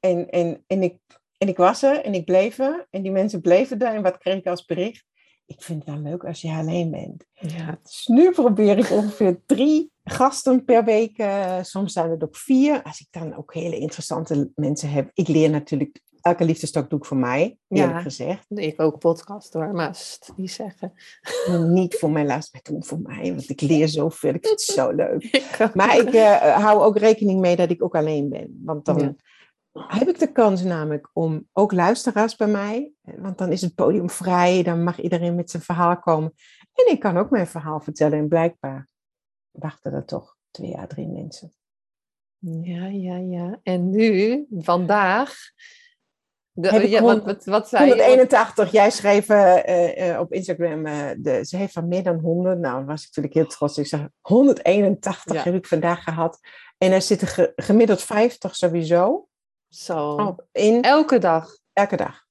[0.00, 0.98] En, en, en, ik,
[1.38, 2.86] en ik was er en ik bleef er.
[2.90, 3.94] En die mensen bleven daar.
[3.94, 5.04] En wat kreeg ik als bericht?
[5.46, 7.24] Ik vind het wel leuk als je alleen bent.
[7.32, 7.78] Ja.
[7.82, 11.18] Dus nu probeer ik ongeveer drie gasten per week.
[11.18, 12.82] Uh, soms zijn het ook vier.
[12.82, 15.10] Als ik dan ook hele interessante mensen heb.
[15.14, 18.46] Ik leer natuurlijk elke liefdestok doe ik voor mij, eerlijk ja, gezegd.
[18.48, 19.98] Ik ook podcast hoor, maar
[20.36, 20.92] die zeggen.
[21.68, 24.76] Niet voor mijn laatste, maar toen voor mij, want ik leer zoveel, ik vind het
[24.76, 25.24] zo leuk.
[25.60, 28.98] Ik maar ik uh, hou ook rekening mee dat ik ook alleen ben, want dan
[29.72, 29.84] ja.
[29.86, 34.10] heb ik de kans namelijk om ook luisteraars bij mij, want dan is het podium
[34.10, 36.32] vrij, dan mag iedereen met zijn verhaal komen.
[36.74, 38.88] En ik kan ook mijn verhaal vertellen en blijkbaar
[39.60, 41.52] wachten er toch twee à drie mensen.
[42.38, 43.60] Ja, ja, ja.
[43.62, 45.34] En nu, vandaag,
[46.52, 48.70] de, ja, wat, wat, wat zei 181.
[48.70, 48.76] Je?
[48.76, 52.58] Jij schreef uh, uh, op Instagram, uh, de, ze heeft van meer dan 100.
[52.58, 53.78] Nou, was ik natuurlijk heel trots.
[53.78, 55.42] Ik zeg, 181 ja.
[55.42, 56.38] heb ik vandaag gehad.
[56.78, 59.28] En er zitten ge, gemiddeld 50 sowieso.
[59.68, 60.14] Zo.
[60.14, 61.56] Op, in, elke dag?
[61.72, 62.28] Elke dag.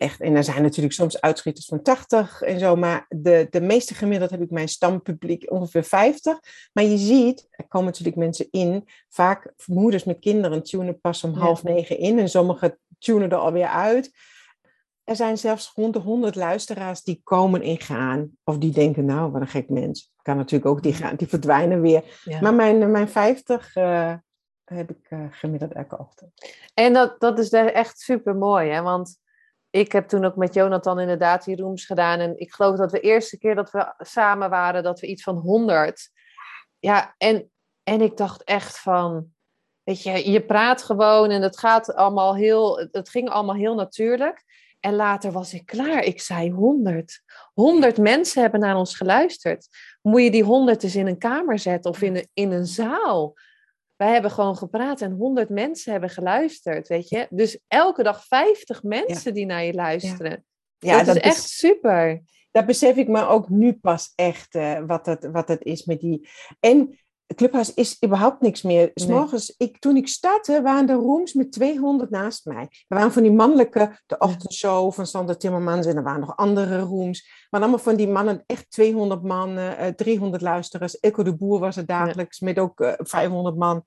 [0.00, 3.94] Echt, en er zijn natuurlijk soms uitschieters van 80 en zo, maar de, de meeste
[3.94, 6.38] gemiddeld heb ik mijn stampubliek ongeveer 50.
[6.72, 11.34] Maar je ziet, er komen natuurlijk mensen in, vaak moeders met kinderen tunen pas om
[11.34, 14.10] half negen in en sommigen tunen er alweer uit.
[15.04, 18.30] Er zijn zelfs rond de 100 luisteraars die komen en gaan.
[18.44, 20.12] Of die denken, nou, wat een gek mens.
[20.22, 22.04] Kan natuurlijk ook, die, gaan, die verdwijnen weer.
[22.40, 24.14] Maar mijn, mijn 50 uh,
[24.64, 26.32] heb ik uh, gemiddeld elke ochtend.
[26.74, 28.82] En dat, dat is echt super mooi, hè?
[28.82, 29.18] Want
[29.70, 32.20] ik heb toen ook met Jonathan inderdaad die rooms gedaan.
[32.20, 35.36] En ik geloof dat de eerste keer dat we samen waren, dat we iets van
[35.36, 36.10] 100.
[36.78, 37.50] Ja, en,
[37.82, 39.26] en ik dacht echt van,
[39.82, 44.44] weet je, je praat gewoon en het gaat allemaal heel, het ging allemaal heel natuurlijk.
[44.80, 46.02] En later was ik klaar.
[46.02, 47.22] Ik zei 100.
[47.54, 49.68] 100 mensen hebben naar ons geluisterd.
[50.02, 53.34] Moet je die 100 eens in een kamer zetten of in een, in een zaal?
[54.00, 57.26] Wij hebben gewoon gepraat en 100 mensen hebben geluisterd, weet je.
[57.30, 60.44] Dus elke dag 50 mensen die naar je luisteren.
[60.78, 62.22] Ja, dat, dat is echt super.
[62.50, 66.00] Dat besef ik me ook nu pas echt, uh, wat, het, wat het is met
[66.00, 66.28] die...
[66.60, 66.98] En
[67.34, 68.90] Clubhuis is überhaupt niks meer.
[68.94, 72.62] S'morgens, ik, toen ik startte, waren er rooms met 200 naast mij.
[72.88, 76.80] Er waren van die mannelijke, de ochtendshow van Sander Timmermans en er waren nog andere
[76.80, 77.46] rooms.
[77.50, 80.94] Maar allemaal van die mannen, echt 200 man, uh, 300 luisteraars.
[80.94, 83.84] Ilko de Boer was er dagelijks met ook uh, eh, 500 man.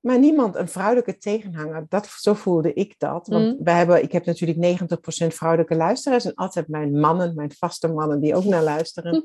[0.00, 1.86] Maar niemand een vrouwelijke tegenhanger.
[1.88, 3.26] Dat, zo voelde ik dat.
[3.26, 3.64] Want mm.
[3.64, 6.24] wij hebben, ik heb natuurlijk 90% vrouwelijke luisteraars.
[6.24, 9.14] En altijd mijn mannen, mijn vaste mannen, die ook naar luisteren.
[9.14, 9.24] um,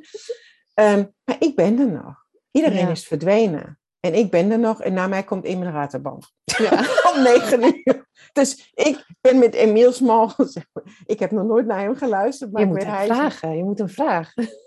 [1.25, 2.22] maar ik ben er nog.
[2.53, 3.79] Iedereen is verdwenen.
[3.99, 6.31] En ik ben er nog en na mij komt Emil Raterband.
[6.43, 6.71] Ja.
[7.13, 8.07] Om negen uur.
[8.33, 10.31] Dus ik ben met Emiel Smal.
[11.05, 12.51] Ik heb nog nooit naar hem geluisterd.
[12.51, 13.57] Maar je moet hem vragen.
[13.57, 14.47] Je moet hem vragen.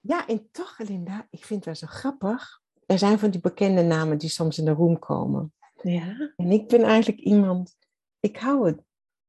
[0.00, 2.60] Ja, en toch, Linda, ik vind het wel zo grappig.
[2.86, 5.52] Er zijn van die bekende namen die soms in de room komen.
[5.82, 6.32] Ja.
[6.36, 7.76] En ik ben eigenlijk iemand,
[8.20, 8.82] ik hou het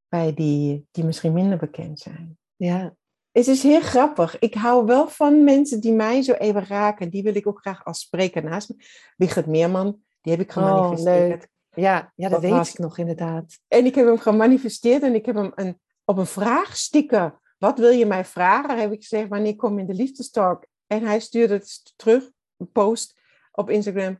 [0.08, 2.38] bij die die misschien minder bekend zijn.
[2.56, 2.96] Ja.
[3.34, 4.40] Het is heel grappig.
[4.40, 7.10] Ik hou wel van mensen die mij zo even raken.
[7.10, 8.76] Die wil ik ook graag als spreker naast me.
[9.18, 11.44] Wigert Meerman, die heb ik gemanifesteerd.
[11.44, 13.60] Oh, ja, ja, dat, weet ik nog inderdaad.
[13.68, 17.40] En ik heb hem gemanifesteerd en ik heb hem een, op een vraagsticker.
[17.58, 18.80] Wat wil je mij vragen?
[18.80, 20.66] Heb ik gezegd, wanneer kom je in de liefdestalk?
[20.88, 23.20] En hij stuurde het terug, een post
[23.52, 24.20] op Instagram.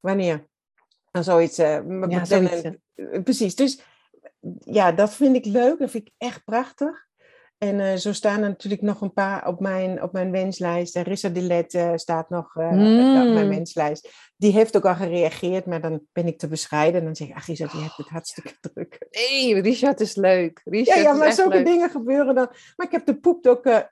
[0.00, 0.48] Wanneer?
[1.10, 1.58] En zoiets.
[1.58, 2.62] Uh, ja, zoiets.
[3.24, 3.54] precies.
[3.54, 3.80] Dus
[4.58, 5.78] ja, dat vind ik leuk.
[5.78, 7.06] Dat vind ik echt prachtig.
[7.64, 10.96] En uh, zo staan er natuurlijk nog een paar op mijn, op mijn wenslijst.
[10.96, 13.28] Rissa Delet uh, staat nog uh, mm.
[13.28, 14.10] op mijn wenslijst.
[14.36, 17.00] Die heeft ook al gereageerd, maar dan ben ik te bescheiden.
[17.00, 19.06] En dan zeg ik, ach Risa, die hebt het hartstikke druk.
[19.10, 20.60] Nee, Richard is leuk.
[20.64, 22.48] Richard ja, ja, maar zulke dingen gebeuren dan.
[22.76, 23.90] Maar ik heb de poepdokter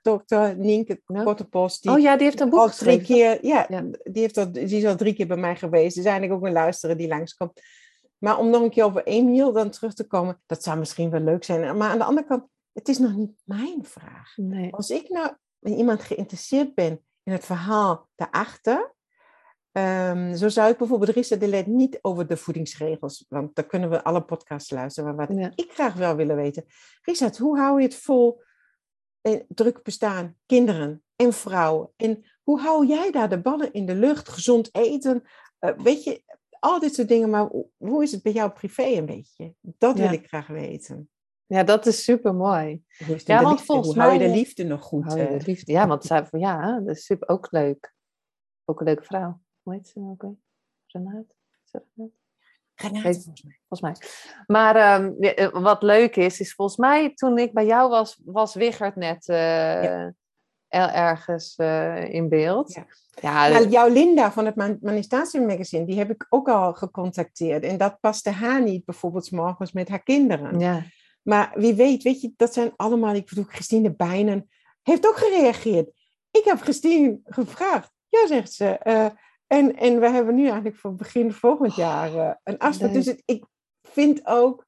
[0.57, 1.23] Nienke no.
[1.23, 1.87] Kortepost.
[1.87, 3.67] oh ja, die heeft een boek al drie keer, ja,
[4.03, 5.97] Die, heeft al, die is al drie keer bij mij geweest.
[5.97, 7.61] Er zijn eigenlijk ook een luisteren die langskomt.
[8.17, 11.21] Maar om nog een keer over Emiel dan terug te komen, dat zou misschien wel
[11.21, 11.77] leuk zijn.
[11.77, 14.33] Maar aan de andere kant, het is nog niet mijn vraag.
[14.35, 14.73] Nee.
[14.73, 18.93] Als ik nou in iemand geïnteresseerd ben in het verhaal daarachter,
[19.71, 24.03] um, zo zou ik bijvoorbeeld Risa Delet niet over de voedingsregels, want daar kunnen we
[24.03, 25.15] alle podcasts luisteren.
[25.15, 26.65] Maar wat ik graag wel willen weten,
[27.01, 28.41] Risa, hoe hou je het vol?
[29.47, 31.89] druk bestaan, kinderen en vrouwen.
[31.95, 35.23] En hoe hou jij daar de ballen in de lucht, gezond eten?
[35.59, 36.23] Uh, weet je,
[36.59, 39.53] al dit soort dingen, maar hoe is het bij jou privé een beetje?
[39.61, 41.09] Dat wil ik graag weten.
[41.53, 42.83] Ja, dat is super mooi.
[43.25, 44.07] Ja, want volgens mij.
[44.07, 45.05] Hou je de liefde nog goed?
[45.05, 45.71] Hou je de liefde?
[45.71, 47.93] Ja, want zij van ja, dat is super ook leuk.
[48.65, 49.41] Ook een leuke vrouw.
[49.61, 50.35] Hoe heet ze nou ook weer?
[50.87, 51.35] Renate?
[52.75, 53.59] Renate, volgens mij.
[53.67, 54.09] Volgens mij.
[54.47, 58.95] Maar um, wat leuk is, is volgens mij toen ik bij jou was, was Wigert
[58.95, 60.93] net uh, ja.
[60.93, 62.73] ergens uh, in beeld.
[62.73, 62.85] Ja.
[63.21, 67.63] Ja, nou, jouw Linda van het Manifestatie Magazine, die heb ik ook al gecontacteerd.
[67.63, 70.59] En dat paste haar niet, bijvoorbeeld morgens met haar kinderen.
[70.59, 70.83] Ja.
[71.23, 74.49] Maar wie weet, weet je, dat zijn allemaal, ik bedoel, Christine Bijnen
[74.81, 75.89] heeft ook gereageerd.
[76.31, 77.91] Ik heb Christine gevraagd.
[78.09, 78.79] Ja, zegt ze.
[78.83, 79.09] Uh,
[79.47, 82.93] en, en we hebben nu eigenlijk voor begin volgend jaar uh, een afspraak.
[82.93, 83.45] Dus het, ik
[83.81, 84.65] vind ook,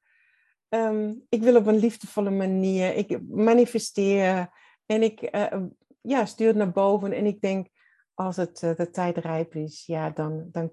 [0.68, 4.50] um, ik wil op een liefdevolle manier, ik manifesteer
[4.86, 5.62] en ik uh,
[6.00, 7.12] ja, stuur het naar boven.
[7.12, 7.68] En ik denk,
[8.14, 10.72] als het de tijd rijp is, ja, dan, dan,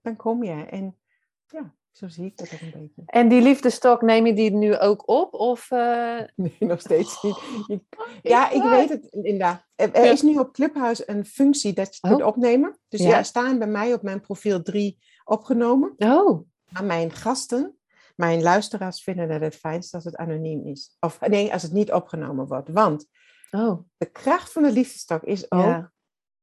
[0.00, 0.64] dan kom je.
[0.64, 0.98] En
[1.46, 3.02] ja, zo zie ik dat ook een beetje.
[3.06, 5.34] En die liefdestok, neem je die nu ook op?
[5.34, 6.20] Of, uh...
[6.36, 7.82] Nee, nog steeds niet.
[8.22, 9.64] Ja, ik weet het inderdaad.
[9.74, 12.26] Er is nu op Clubhouse een functie dat je het kunt oh.
[12.26, 12.78] opnemen.
[12.88, 13.22] Dus ja.
[13.22, 15.94] staan bij mij op mijn profiel drie opgenomen.
[15.96, 16.48] Oh.
[16.68, 17.78] Maar mijn gasten,
[18.16, 20.96] mijn luisteraars vinden dat het fijnst als het anoniem is.
[21.00, 22.68] Of nee, als het niet opgenomen wordt.
[22.68, 23.06] Want
[23.50, 23.78] oh.
[23.96, 25.90] de kracht van de liefdestok is ook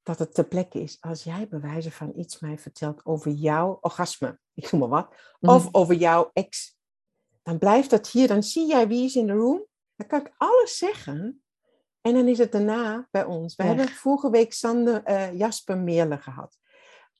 [0.04, 4.40] dat het ter plekke is als jij bewijzen van iets mij vertelt over jouw orgasme,
[4.54, 5.54] ik noem maar wat, mhm.
[5.54, 6.78] of over jouw ex.
[7.44, 10.34] Dan blijft dat hier, dan zie jij wie is in de room, Dan kan ik
[10.38, 11.44] alles zeggen.
[12.02, 13.56] En dan is het daarna bij ons.
[13.56, 16.58] We hebben vorige week Sander, eh, Jasper Meerle gehad.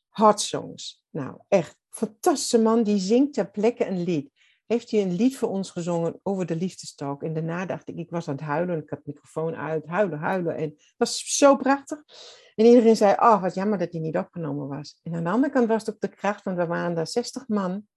[0.10, 1.06] Hard Songs.
[1.10, 1.78] Nou, echt.
[1.90, 2.84] Fantastische man.
[2.84, 4.32] Die zingt ter plekke een lied.
[4.70, 7.24] Heeft hij een lied voor ons gezongen over de liefdestalk.
[7.24, 8.78] En daarna dacht ik, ik was aan het huilen.
[8.78, 9.86] Ik had de microfoon uit.
[9.86, 10.56] Huilen, huilen.
[10.56, 12.04] En het was zo prachtig.
[12.56, 15.00] En iedereen zei, oh, wat jammer dat hij niet opgenomen was.
[15.04, 17.48] En aan de andere kant was het ook de kracht, want we waren daar 60
[17.48, 17.88] man.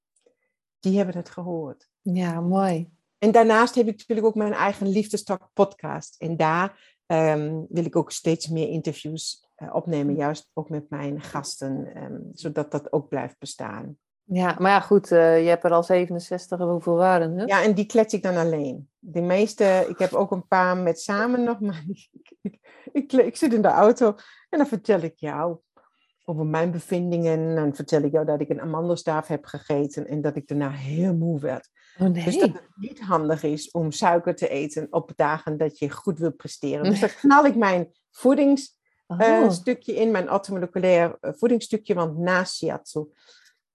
[0.80, 1.88] Die hebben het gehoord.
[2.00, 2.90] Ja, mooi.
[3.18, 6.16] En daarnaast heb ik natuurlijk ook mijn eigen Liefdestalk podcast.
[6.18, 11.20] En daar ehm, wil ik ook steeds meer interviews eh, opnemen, juist ook met mijn
[11.20, 13.98] gasten, ehm, zodat dat ook blijft bestaan.
[14.34, 17.48] Ja, maar ja, goed, eh, je hebt er al 67, en hoeveel waren het?
[17.48, 18.88] Ja, en die klets ik dan alleen.
[18.98, 22.08] De meeste, ik heb ook een paar met samen nog, maar ik,
[22.42, 22.58] ik,
[22.92, 24.14] ik, ik zit in de auto
[24.48, 25.58] en dan vertel ik jou
[26.24, 27.38] over mijn bevindingen.
[27.38, 30.70] En dan vertel ik jou dat ik een amandelstaaf heb gegeten en dat ik daarna
[30.70, 31.68] heel moe werd.
[31.98, 32.24] Oh nee.
[32.24, 36.18] Dus dat het niet handig is om suiker te eten op dagen dat je goed
[36.18, 36.84] wil presteren.
[36.84, 39.98] Dus dan knal ik mijn voedingsstukje oh.
[39.98, 41.94] in, mijn orthomoleculair eh, voedingsstukje.
[41.94, 43.12] Want na shiatsu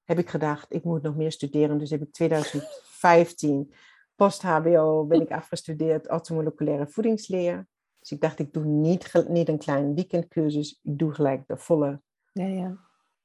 [0.08, 1.78] heb ik gedacht, ik moet nog meer studeren.
[1.78, 3.74] Dus heb ik 2015,
[4.16, 7.68] post-HBO, ben ik afgestudeerd orthomoleculaire voedingsleer.
[8.00, 10.80] Dus ik dacht, ik doe niet, niet een klein weekendcursus.
[10.84, 12.02] Ik doe gelijk de volle
[12.34, 12.78] Ja, ja.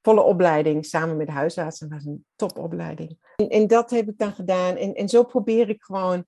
[0.02, 1.80] volle opleiding samen met de huisarts.
[1.80, 3.18] En dat was een topopleiding.
[3.36, 4.76] En, en dat heb ik dan gedaan.
[4.76, 6.24] En, en zo probeer ik gewoon.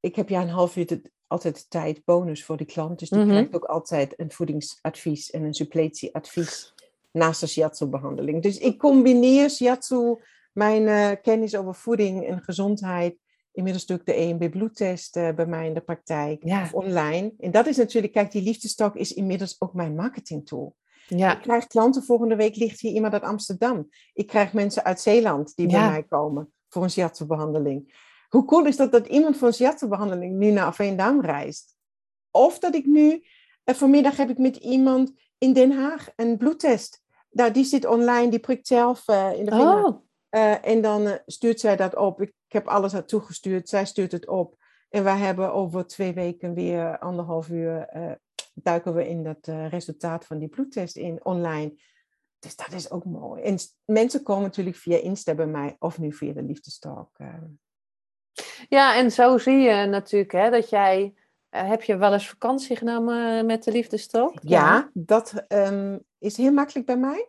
[0.00, 2.98] Ik heb ja een half uur de- altijd de tijd bonus voor die klant.
[2.98, 3.28] Dus die Mhm.
[3.28, 6.73] krijgt ook altijd een voedingsadvies en een suppletieadvies
[7.14, 8.42] naast de shiatsu-behandeling.
[8.42, 10.16] Dus ik combineer shiatsu,
[10.52, 13.16] mijn eh, kennis over voeding en gezondheid.
[13.52, 16.62] Inmiddels doe ik de EMB bloedtest eh, bij mij in de praktijk Ja.
[16.62, 17.32] of online.
[17.38, 20.76] En dat is natuurlijk, kijk, die liefdestok is inmiddels ook mijn marketingtool.
[21.06, 23.88] Ja, Ik krijg klanten, volgende week ligt hier iemand uit Amsterdam.
[24.12, 28.02] Ik krijg mensen uit Zeeland die bij mij komen voor een shiatsu-behandeling.
[28.28, 31.76] Hoe cool is dat dat iemand voor een shiatsu-behandeling nu naar Veendam reist?
[32.30, 33.24] Of dat ik nu,
[33.64, 37.02] eh, vanmiddag heb ik met iemand in Den Haag een bloedtest.
[37.34, 39.84] Nou, die zit online, die prikt zelf eh, in de vinger.
[39.84, 42.20] oh, Eh, en dan eh, stuurt zij dat op.
[42.20, 44.56] Ik, ik heb alles haar toegestuurd, zij stuurt het op.
[44.88, 47.88] En wij hebben over twee weken weer anderhalf uur
[48.54, 51.74] duiken we in dat resultaat van die bloedtest in online.
[52.38, 53.42] Dus dat is ook mooi.
[53.42, 57.16] En mensen komen natuurlijk via Insta bij mij of nu via de Liefdestalk.
[58.68, 61.14] ja, en zo zie je natuurlijk hè, dat jij...
[61.54, 64.34] eh, heb je wel eens vakantie genomen met de liefdestalk?
[64.42, 67.28] Ja, dat ehm, is heel makkelijk bij mij.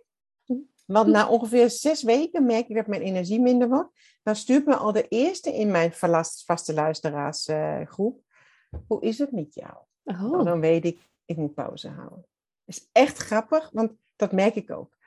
[0.85, 3.89] Want na ongeveer zes weken merk ik dat mijn energie minder wordt.
[4.23, 8.21] Dan stuurt me al de eerste in mijn verlast- vaste luisteraarsgroep.
[8.87, 9.73] Hoe is het met jou?
[10.03, 12.25] Nou, Oh, dan weet ik, ik moet pauze houden.
[12.65, 14.97] Dat is echt grappig, want dat merk ik ook.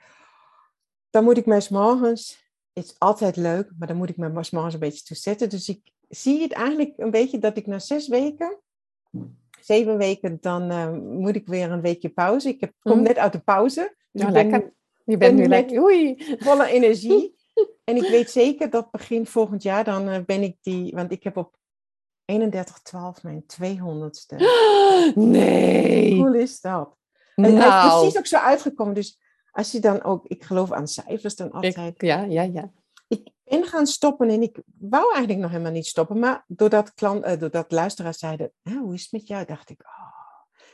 [1.11, 4.75] Dan moet ik mij morgens, het is altijd leuk, maar dan moet ik mij morgens
[4.75, 5.49] een beetje toezetten.
[5.49, 8.59] Dus ik zie het eigenlijk een beetje dat ik na zes weken,
[9.61, 12.49] zeven weken, dan eh, moet ik weer een weekje pauze.
[12.49, 13.03] Ik heb, kom Hm.
[13.03, 14.77] net uit de pauze, dus nou, ik ben lekker.
[15.05, 15.83] Je bent nu lekker...
[15.83, 16.17] Oei.
[16.39, 17.37] volle energie.
[17.85, 21.23] en ik weet zeker dat begin volgend jaar, dan eh, ben ik die, want ik
[21.23, 21.57] heb op
[22.33, 24.37] 31-12 mijn 200ste.
[25.15, 26.15] Nee.
[26.15, 26.97] Hoe cool is dat?
[27.35, 28.95] En hij is Nou, precies ook zo uitgekomen.
[28.95, 31.77] Dus als je dan ook, ik geloof aan cijfers dan altijd.
[31.77, 32.73] ik, ja, ja, ja.
[33.49, 36.19] Ben gaan stoppen en ik wou eigenlijk nog helemaal niet stoppen.
[36.19, 39.45] Maar doordat, klant, eh, doordat luisteraars zeiden, "Hè, hoe is het met jou?
[39.45, 40.09] Dacht ik, oh,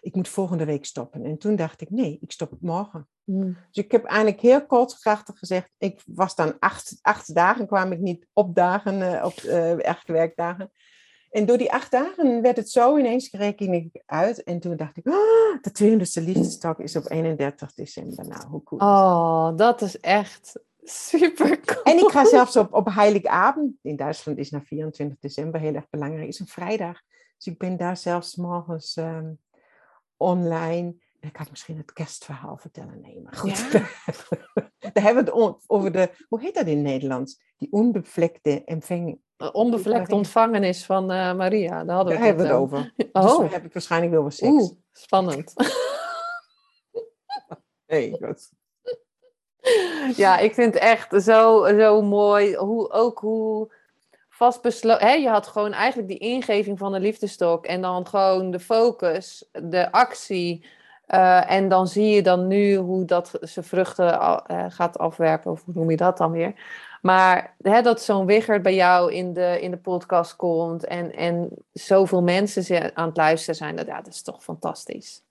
[0.04, 1.24] ik moet volgende week stoppen.
[1.24, 3.08] En toen dacht ik, nee, ik stop morgen.
[3.24, 3.52] Hm.
[3.70, 7.92] Dus ik heb eigenlijk heel kort krachtig gezegd, ik was dan acht, acht dagen, kwam
[7.92, 10.70] ik niet op dagen, eh, op eh, echte werkdagen.
[11.30, 14.42] En door die acht dagen werd het zo ineens reken ik uit.
[14.42, 15.14] En toen dacht ik, ah,
[15.60, 18.28] de 200ste liefdestak is op 31 december.
[18.28, 18.80] Nou, hoe cool?
[18.80, 21.82] Oh, dat is echt super cool.
[21.82, 25.90] En ik ga zelfs op, op Heiligabend, in Duitsland is na 24 december heel erg
[25.90, 27.00] belangrijk, is een vrijdag.
[27.36, 29.32] Dus ik ben daar zelfs morgens ehm,
[30.16, 30.86] online.
[30.88, 33.00] En dan kan ik misschien het kerstverhaal vertellen.
[33.00, 33.58] Nee, maar goed.
[33.58, 33.86] Ja.
[34.92, 37.42] daar hebben we het over de, hoe heet dat in het Nederlands?
[37.56, 39.20] Die onbevlekte empvang.
[39.52, 41.84] Onbevlekt ontvangenis van eh, Maria.
[41.84, 42.92] Daar hadden Daar we hebben we het over.
[42.96, 44.52] Dus Oh, daar heb ik waarschijnlijk wel wat seks.
[44.52, 45.52] oeh, spannend.
[47.86, 48.50] Nee, goed.
[50.16, 52.56] Ja, ik vind het echt zo, zo mooi.
[52.56, 53.72] Hoe, ook hoe
[54.28, 55.20] vastbesloten...
[55.20, 57.66] Je had gewoon eigenlijk die ingeving van de liefdestok.
[57.66, 60.64] En dan gewoon de focus, de actie.
[61.06, 65.50] eh, en dan zie je dan nu hoe dat zijn vruchten eh, gaat afwerpen.
[65.50, 66.54] Of hoe noem je dat dan weer?
[67.02, 70.84] Maar hè, dat zo'n Wiggert bij jou in de, in de podcast komt.
[70.84, 73.76] En, en zoveel mensen ze- aan het luisteren zijn.
[73.76, 75.23] Dat, ja, dat is toch fantastisch.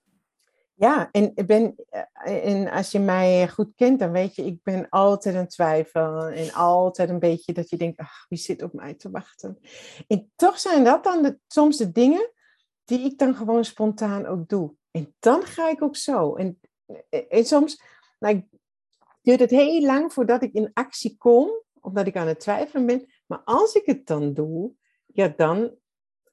[0.76, 4.88] Ja, en, ben, eh, en als je mij goed kent, dan weet je, ik ben
[4.88, 6.26] altijd een twijfel.
[6.26, 9.58] En altijd een beetje dat je denkt, wie zit op mij te wachten?
[10.06, 12.30] En toch zijn dat dan de, soms de dingen
[12.84, 14.74] die ik dan gewoon spontaan ook doe.
[14.90, 16.34] En dan ga ik ook zo.
[16.34, 16.60] En,
[17.28, 17.82] en soms,
[19.22, 23.12] duurt het heel lang voordat ik in actie kom, omdat ik aan het twijfelen ben.
[23.26, 24.72] Maar als ik het dan doe,
[25.06, 25.74] ja, dan,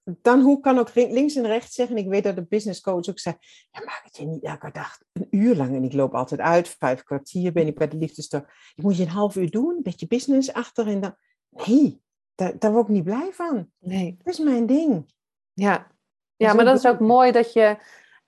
[0.04, 1.98] dan hoe kan ook links en rechts zeggen.
[1.98, 3.36] Ik weet dat de business coach ook zei,
[3.72, 5.76] ja, maak het je niet elke dag een uur lang.
[5.76, 8.48] En ik loop altijd uit, vijf kwartier ben ik bij de liefdestok.
[8.76, 11.16] Ik moet je een half uur doen, een beetje business achter en dan...
[11.50, 12.02] Nee,
[12.36, 13.72] daar, daar word ik niet blij van.
[13.80, 14.18] Nee.
[14.24, 15.14] Dat is mijn ding.
[15.54, 15.88] Ja,
[16.36, 17.78] ja maar dat is ook mooi dat je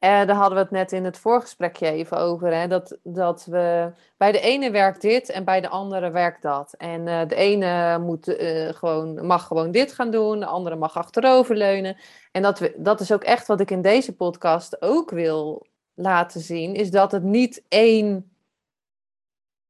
[0.03, 2.53] uh, daar hadden we het net in het voorgesprekje even over.
[2.53, 2.67] Hè?
[2.67, 6.73] Dat, dat we bij de ene werkt dit en bij de andere werkt dat.
[6.77, 10.97] En uh, de ene moet, uh, gewoon, mag gewoon dit gaan doen, de andere mag
[10.97, 11.97] achteroverleunen.
[12.31, 16.41] En dat, we, dat is ook echt wat ik in deze podcast ook wil laten
[16.41, 18.31] zien, is dat het niet één,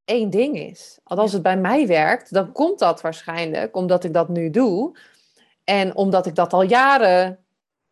[0.05, 0.99] één ding is.
[1.03, 4.97] Als het bij mij werkt, dan komt dat waarschijnlijk omdat ik dat nu doe.
[5.63, 7.43] En omdat ik dat al jaren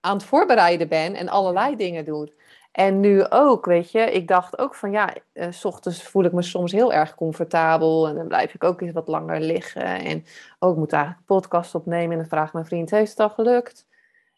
[0.01, 2.31] aan het voorbereiden ben en allerlei dingen doe.
[2.71, 6.41] En nu ook, weet je, ik dacht ook van ja, uh, ochtends voel ik me
[6.41, 9.83] soms heel erg comfortabel en dan blijf ik ook eens wat langer liggen.
[9.83, 10.25] En
[10.59, 13.87] ook moet eigenlijk een podcast opnemen en dan vraagt mijn vriend, heeft het al gelukt?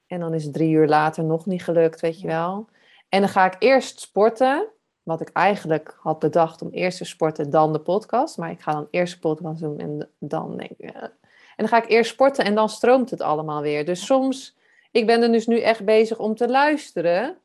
[0.08, 2.70] En dan is het drie uur later nog niet gelukt, weet je wel.
[3.10, 4.68] En dan ga ik eerst sporten,
[5.04, 8.38] wat ik eigenlijk had bedacht om eerst te sporten, dan de podcast.
[8.38, 10.80] Maar ik ga dan eerst de podcast doen en dan denk ik...
[10.80, 11.12] en
[11.56, 13.86] dan ga ik eerst sporten en dan stroomt het allemaal weer.
[13.86, 14.56] Dus soms
[14.94, 17.38] ik ben er dus nu echt bezig om te luisteren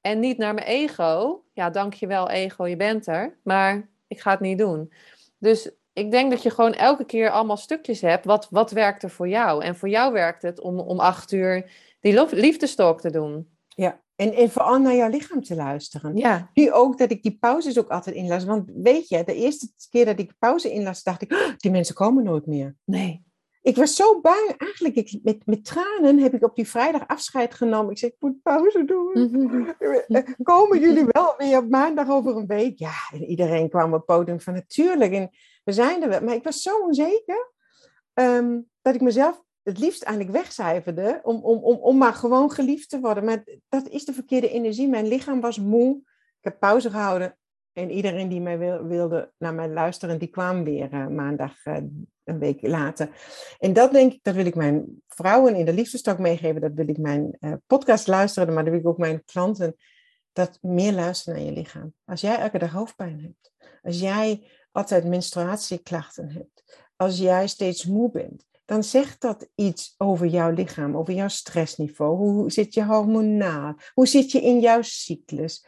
[0.00, 1.42] en niet naar mijn ego.
[1.52, 3.38] Ja, dankjewel ego, je bent er.
[3.42, 4.92] Maar ik ga het niet doen.
[5.38, 8.24] Dus ik denk dat je gewoon elke keer allemaal stukjes hebt.
[8.24, 9.64] Wat, wat werkt er voor jou?
[9.64, 11.70] En voor jou werkt het om om acht uur
[12.00, 13.48] die liefdestalk te doen.
[13.68, 16.16] Ja, en, en vooral naar jouw lichaam te luisteren.
[16.16, 16.50] Ja.
[16.52, 18.44] Nu ook dat ik die pauzes ook altijd inlas.
[18.44, 21.94] Want weet je, de eerste keer dat ik pauze inlas, dacht ik, oh, die mensen
[21.94, 22.76] komen nooit meer.
[22.84, 23.32] Nee
[23.64, 24.54] ik was zo bang.
[24.56, 27.90] Eigenlijk, ik, met, met tranen heb ik op die vrijdag afscheid genomen.
[27.90, 29.74] Ik zei, ik moet pauze doen.
[30.08, 32.78] Eh, komen jullie wel weer op maandag over een week?
[32.78, 35.12] Ja, en iedereen kwam op het podium van natuurlijk.
[35.12, 35.30] En
[35.64, 36.20] we zijn er wel.
[36.20, 37.52] Maar ik was zo onzeker
[38.12, 42.88] ehm, dat ik mezelf het liefst eigenlijk wegcijferde om, om, om, om maar gewoon geliefd
[42.88, 43.24] te worden.
[43.24, 44.88] Maar dat is de verkeerde energie.
[44.88, 45.96] Mijn lichaam was moe.
[46.38, 47.38] Ik heb pauze gehouden.
[47.74, 51.76] En iedereen die mij wilde naar mij luisteren, die kwam weer uh, maandag uh,
[52.24, 53.08] een week later.
[53.58, 56.60] En dat denk ik, dat wil ik mijn vrouwen in de liefdestok meegeven.
[56.60, 59.76] Dat wil ik mijn uh, podcast luisteren, maar dat wil ik ook mijn klanten.
[60.32, 61.94] Dat meer luisteren naar je lichaam.
[62.04, 63.52] Als jij elke dag hoofdpijn hebt.
[63.82, 66.86] Als jij altijd menstruatieklachten hebt.
[66.96, 68.46] Als jij steeds moe bent.
[68.64, 72.16] Dan zegt dat iets over jouw lichaam, over jouw stressniveau.
[72.16, 73.74] Hoe zit je hormonaal?
[73.94, 75.66] Hoe zit je in jouw cyclus?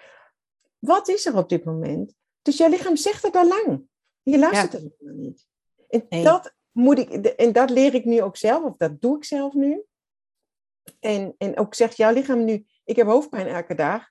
[0.79, 2.15] Wat is er op dit moment?
[2.43, 3.89] Dus jouw lichaam zegt het al lang.
[4.23, 5.07] Je luistert ja.
[5.07, 5.47] er niet.
[5.89, 9.25] En, dat moet ik, en dat leer ik nu ook zelf, of dat doe ik
[9.25, 9.85] zelf nu.
[11.01, 14.09] En, en ook zegt jouw lichaam nu, ik heb hoofdpijn elke dag.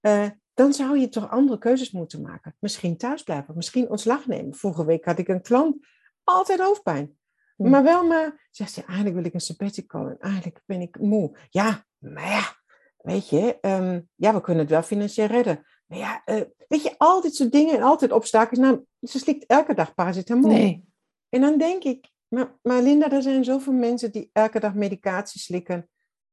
[0.00, 2.56] Uh, dan zou je toch andere keuzes moeten maken.
[2.58, 4.54] Misschien thuisblijven, misschien ontslag nemen.
[4.54, 5.86] Vorige week had ik een klant,
[6.24, 7.18] altijd hoofdpijn.
[7.56, 7.68] Hm.
[7.68, 11.38] Maar wel maar, zegt ze, eigenlijk wil ik een sabbatical en eigenlijk ben ik moe.
[11.50, 12.56] Ja, maar ja,
[12.96, 15.66] weet je, um, ja, we kunnen het wel financieel redden.
[15.90, 18.58] Maar ja, uh, weet je, al dit soort dingen en altijd obstakels.
[18.58, 20.50] Nou, ze slikt elke dag paracetamol.
[20.50, 20.84] Nee.
[21.28, 25.40] En dan denk ik, maar, maar Linda, er zijn zoveel mensen die elke dag medicatie
[25.40, 25.90] slikken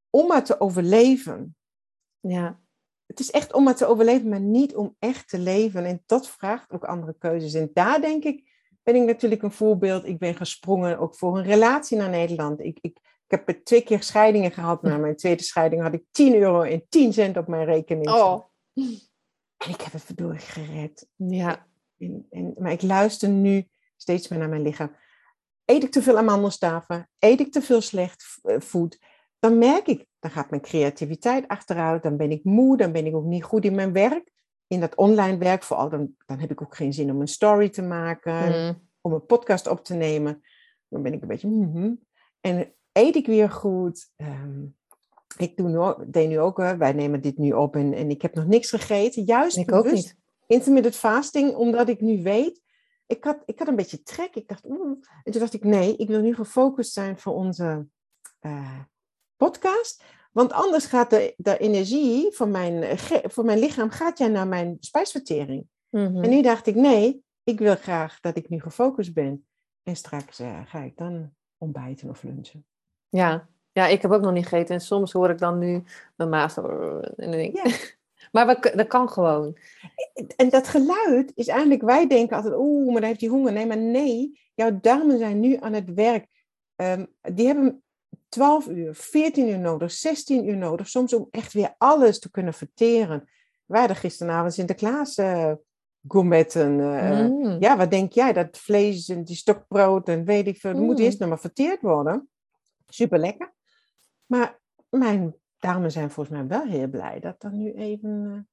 [0.10, 1.56] om maar te overleven.
[2.20, 2.60] Ja.
[3.06, 5.86] Het is echt om maar te overleven, maar niet om echt te leven.
[5.86, 7.54] En dat vraagt ook andere keuzes.
[7.54, 10.06] En daar denk ik, ben ik natuurlijk een voorbeeld.
[10.06, 12.60] Ik ben gesprongen ook voor een relatie naar Nederland.
[12.60, 14.82] Ik, ik, ik heb twee keer scheidingen gehad.
[14.82, 18.10] Na mijn tweede scheiding had ik 10 euro en 10 cent op mijn rekening.
[18.10, 18.44] Oh.
[19.58, 21.08] En ik heb het verdorie gered.
[21.16, 21.68] Ja.
[21.98, 24.96] En, en, maar ik luister nu steeds meer naar mijn lichaam.
[25.66, 27.10] Eet ik te veel amandelstaven?
[27.20, 28.98] Eet ik te veel slecht voed?
[29.00, 29.08] Eh,
[29.40, 32.04] dan merk ik, dan gaat mijn creativiteit achteruit.
[32.04, 34.32] Dan ben ik moe, dan ben ik ook niet goed in mijn werk.
[34.68, 37.70] In dat online werk vooral, dan, dan heb ik ook geen zin om een story
[37.70, 38.66] te maken.
[38.66, 38.90] Mm.
[39.02, 40.42] Om een podcast op te nemen.
[40.88, 41.48] Dan ben ik een beetje...
[41.48, 42.00] Mm
[42.40, 44.10] En eet ik weer goed?
[44.16, 44.76] Um,
[45.38, 48.36] ik doe nu, deed nu ook, wij nemen dit nu op en, en ik heb
[48.36, 49.24] nog niks gegeten.
[49.24, 50.16] Juist ik bewust ook niet.
[50.48, 52.62] intermittent fasting, omdat ik nu weet,
[53.08, 54.36] ik had, ik had een beetje trek.
[54.36, 57.88] Ik dacht, en toen dacht ik, nee, ik wil nu gefocust zijn voor onze
[58.42, 58.80] uh,
[59.36, 60.04] podcast.
[60.32, 64.78] Want anders gaat de, de energie van mijn, van mijn lichaam gaat ja naar mijn
[64.80, 65.68] spijsvertering.
[65.90, 66.24] Mm -hmm.
[66.24, 69.48] En nu dacht ik, nee, ik wil graag dat ik nu gefocust ben.
[69.84, 72.66] En straks uh, ga ik dan ontbijten of lunchen.
[73.10, 74.76] Ja, ja, ik heb ook nog niet gegeten.
[74.76, 75.84] En soms hoor ik dan nu
[76.16, 76.58] mijn maas.
[76.58, 77.96] En dan denk ik.
[78.32, 79.58] Maar dat kan gewoon.
[80.36, 83.54] En dat geluid is eigenlijk, wij denken altijd, oeh, maar dan heeft hij honger.
[83.54, 86.28] Nee, maar nee, jouw darmen zijn nu aan het werk.
[86.76, 87.84] Um, die hebben
[88.30, 92.54] 12 uur, 14 uur nodig, 16 uur nodig, soms om echt weer alles te kunnen
[92.54, 93.30] verteren.
[93.66, 95.52] Wij hadden gisteravond Sinterklaas uh,
[96.08, 96.80] gourmetten.
[96.80, 97.58] Uh, mm.
[97.60, 98.34] Ja, wat denk jij?
[98.34, 101.04] Dat vlees en die stokbrood en weet ik veel, dat moet mm.
[101.04, 102.30] eerst nog maar verteerd worden.
[102.88, 103.56] Super lekker.
[104.28, 104.60] Maar
[104.90, 108.48] mijn dames zijn volgens mij wel heel blij dat er nu even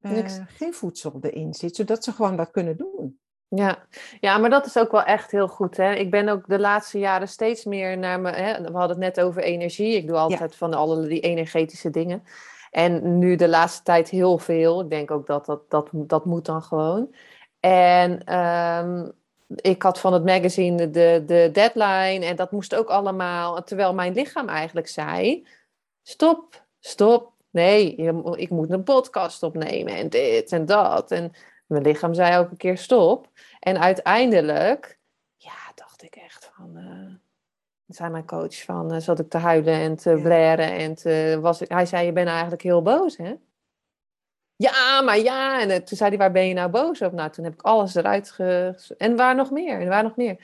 [0.00, 3.18] uh, geen voedsel erin zit, zodat ze gewoon dat kunnen doen.
[3.48, 3.86] Ja.
[4.20, 5.76] ja, maar dat is ook wel echt heel goed.
[5.76, 5.92] Hè?
[5.92, 8.30] Ik ben ook de laatste jaren steeds meer naar me.
[8.30, 8.62] Hè?
[8.62, 9.96] We hadden het net over energie.
[9.96, 12.22] Ik doe altijd van alle die energetische dingen.
[12.70, 14.80] En nu de laatste tijd heel veel.
[14.80, 17.14] Ik denk ook dat dat, dat, dat moet dan gewoon.
[17.60, 19.12] En um,
[19.56, 23.62] ik had van het magazine de, de deadline en dat moest ook allemaal.
[23.64, 25.46] Terwijl mijn lichaam eigenlijk zei:
[26.02, 27.32] stop, stop.
[27.50, 27.94] Nee,
[28.36, 31.10] ik moet een podcast opnemen en dit en dat.
[31.10, 31.32] En
[31.66, 33.28] mijn lichaam zei ook een keer stop.
[33.60, 34.98] En uiteindelijk,
[35.36, 36.76] ja, dacht ik echt van.
[36.76, 37.14] Uh,
[37.86, 41.60] zei mijn coach van, uh, zat ik te huilen en te blaren en te, was
[41.60, 43.34] ik, hij zei, je bent eigenlijk heel boos, hè?
[44.58, 45.60] Ja, maar ja.
[45.60, 47.12] En toen zei hij, waar ben je nou boos op?
[47.12, 48.74] Nou, toen heb ik alles eruit ge...
[48.98, 49.80] En waar nog meer?
[49.80, 50.36] En waar nog meer?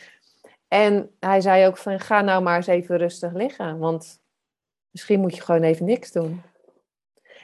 [0.69, 3.79] En hij zei ook van, ga nou maar eens even rustig liggen.
[3.79, 4.21] Want
[4.91, 6.43] misschien moet je gewoon even niks doen.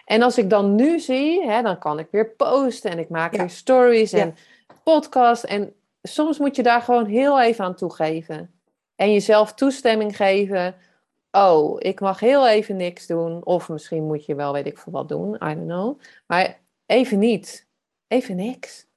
[0.04, 3.36] En als ik dan nu zie, hè, dan kan ik weer posten en ik maak
[3.36, 4.74] weer stories en ja.
[4.82, 5.44] podcasts.
[5.44, 8.60] En soms moet je daar gewoon heel even aan toegeven.
[8.96, 10.74] En jezelf toestemming geven.
[11.30, 13.44] Oh, ik mag heel even niks doen.
[13.44, 15.34] Of misschien moet je wel, weet ik veel wat doen.
[15.34, 16.00] I don't know.
[16.26, 16.59] Maar
[16.90, 17.66] even niet.
[18.06, 18.88] Even niks.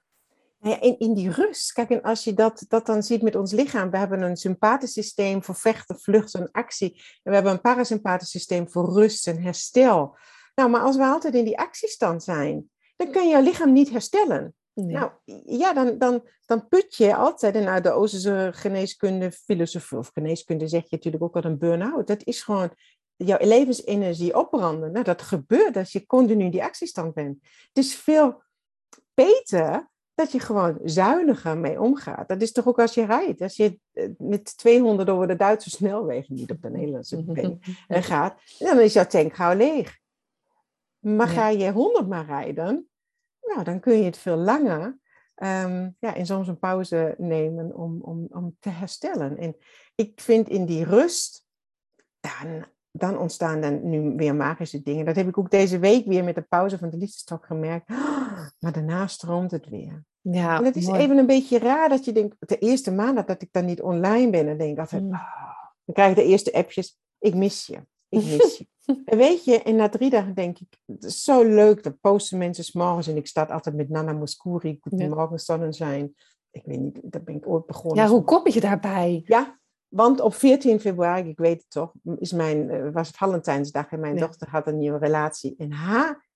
[0.59, 1.71] Nou ja, in, in die rust.
[1.71, 3.89] Kijk, en als je dat, dat dan ziet met ons lichaam.
[3.89, 6.91] We hebben een sympathisch systeem voor vechten, vluchten en actie.
[6.95, 10.17] En we hebben een parasympathisch systeem voor rust en herstel.
[10.55, 14.55] Nou, maar als we altijd in die actiestand zijn, dan kan je lichaam niet herstellen.
[14.73, 15.11] Nou,
[15.45, 20.67] ja, dan, dan, dan put je altijd, en uit de Oosterse geneeskunde, filosofie of geneeskunde
[20.67, 22.07] zeg je natuurlijk ook al een burn-out.
[22.07, 22.73] Dat is gewoon
[23.15, 24.91] jouw levensenergie opbranden.
[24.91, 27.37] Nou, dat gebeurt als je continu in die actiestand bent.
[27.67, 28.43] Het is veel
[29.13, 32.27] beter dat je gewoon zuiniger mee omgaat.
[32.27, 33.41] Dat is toch ook als je rijdt.
[33.41, 37.23] Als je eh, met 200 over de Duitse snelwegen, niet op de Nederlandse
[37.87, 40.01] gaat, dan is jouw tank gauw leeg.
[40.99, 42.89] Maar ga je 100 maar rijden,
[43.41, 44.99] nou, dan kun je het veel langer
[45.35, 49.37] um, ja, en soms een pauze nemen om, om, om te herstellen.
[49.37, 49.55] En
[49.95, 51.45] ik vind in die rust,
[52.19, 55.05] dan, dan ontstaan dan nu weer magische dingen.
[55.05, 57.89] Dat heb ik ook deze week weer met de pauze van de liefdestok gemerkt.
[58.59, 60.03] maar daarna stroomt het weer.
[60.21, 63.41] Ja, en het is even een beetje raar dat je denkt, de eerste maand dat
[63.41, 65.13] ik dan niet online ben, en denk ik altijd, mm.
[65.13, 65.53] oh,
[65.85, 68.67] dan krijg je de eerste appjes, ik mis je, ik mis je.
[69.05, 72.37] En weet je, en na drie dagen denk ik, het is zo leuk, dat posten
[72.37, 75.37] mensen s'morgens en ik sta altijd met Nana Mouskouri, Goedemorgen ja.
[75.37, 76.15] Sonnenschein.
[76.51, 78.03] Ik weet niet, dat ben ik ooit begonnen.
[78.03, 79.21] Ja, hoe kom je daarbij?
[79.25, 79.59] Ja,
[79.93, 83.99] want op 14 februari, ik weet het toch, is mijn, eh, was het Valentijnsdag en
[83.99, 85.55] mijn dochter had een nieuwe relatie.
[85.57, 86.27] En haar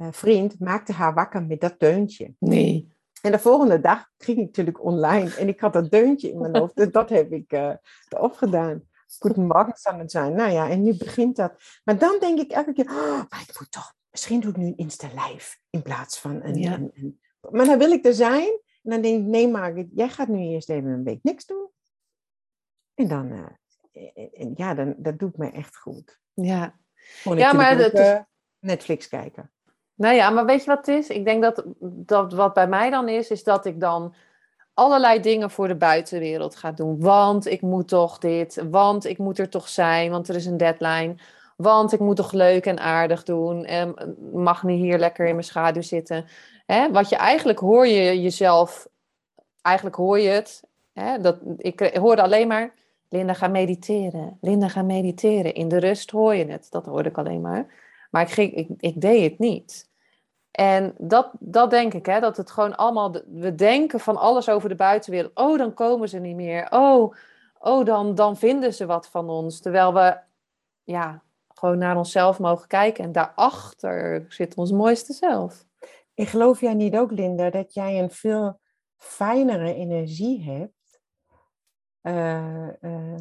[0.00, 2.34] uh, vriend maakte haar wakker met dat deuntje.
[2.38, 2.92] Nee.
[3.22, 6.56] En de volgende dag ging ik natuurlijk online en ik had dat deuntje in mijn
[6.58, 6.76] hoofd.
[6.76, 7.72] Dus dat heb ik uh,
[8.08, 8.82] erop gedaan.
[9.18, 10.34] Goedemorgen zijn.
[10.34, 11.52] Nou ja, en nu begint dat.
[11.84, 14.66] Maar dan denk ik elke keer, oh, maar ik moet toch, misschien doe ik nu
[14.66, 16.72] een Insta-live in plaats van een, ja.
[16.72, 18.60] een, een, Maar dan wil ik er zijn.
[18.82, 21.68] En dan denk ik, nee Margit, jij gaat nu eerst even een week niks doen.
[22.94, 23.32] En dan,
[23.92, 26.18] uh, ja, dan, dat doet me echt goed.
[26.34, 26.74] Ja,
[27.22, 28.22] ja maar dat is...
[28.58, 29.50] Netflix kijken.
[29.94, 31.08] Nou ja, maar weet je wat het is?
[31.08, 34.14] Ik denk dat, dat wat bij mij dan is, is dat ik dan
[34.74, 37.00] allerlei dingen voor de buitenwereld ga doen.
[37.00, 40.56] Want ik moet toch dit, want ik moet er toch zijn, want er is een
[40.56, 41.14] deadline.
[41.56, 45.46] Want ik moet toch leuk en aardig doen en mag niet hier lekker in mijn
[45.46, 46.26] schaduw zitten.
[46.66, 46.90] Hè?
[46.90, 48.88] Wat je eigenlijk hoor je jezelf,
[49.62, 50.62] eigenlijk hoor je het.
[50.92, 51.20] Hè?
[51.20, 52.74] Dat, ik hoorde alleen maar,
[53.14, 55.54] Linda ga mediteren, Linda ga mediteren.
[55.54, 57.66] In de rust hoor je het, dat hoorde ik alleen maar.
[58.10, 59.90] Maar ik, ging, ik, ik deed het niet.
[60.50, 64.68] En dat, dat denk ik, hè, dat het gewoon allemaal, we denken van alles over
[64.68, 65.34] de buitenwereld.
[65.34, 66.66] Oh, dan komen ze niet meer.
[66.70, 67.14] Oh,
[67.58, 69.60] oh dan, dan vinden ze wat van ons.
[69.60, 70.18] Terwijl we
[70.84, 73.04] ja, gewoon naar onszelf mogen kijken.
[73.04, 75.64] En daarachter zit ons mooiste zelf.
[76.14, 78.60] Ik geloof jij niet ook, Linda, dat jij een veel
[78.96, 80.83] fijnere energie hebt.
[82.06, 83.16] Uh, uh,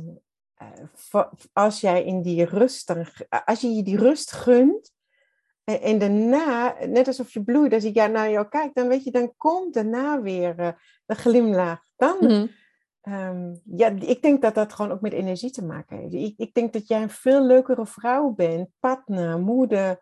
[1.53, 2.93] als jij in die rust,
[3.45, 4.91] als je je die rust gunt,
[5.63, 9.11] en, daarna, net alsof je bloeit, als ik ja, naar jou kijk, dan weet je,
[9.11, 10.71] dan komt daarna weer uh,
[11.05, 11.85] de glimlach.
[11.95, 12.49] Dan, mm
[13.07, 16.13] um, ja, ik denk dat dat gewoon ook met energie te maken heeft.
[16.13, 19.99] Ik, ik denk dat jij een veel leukere vrouw bent, partner, moeder,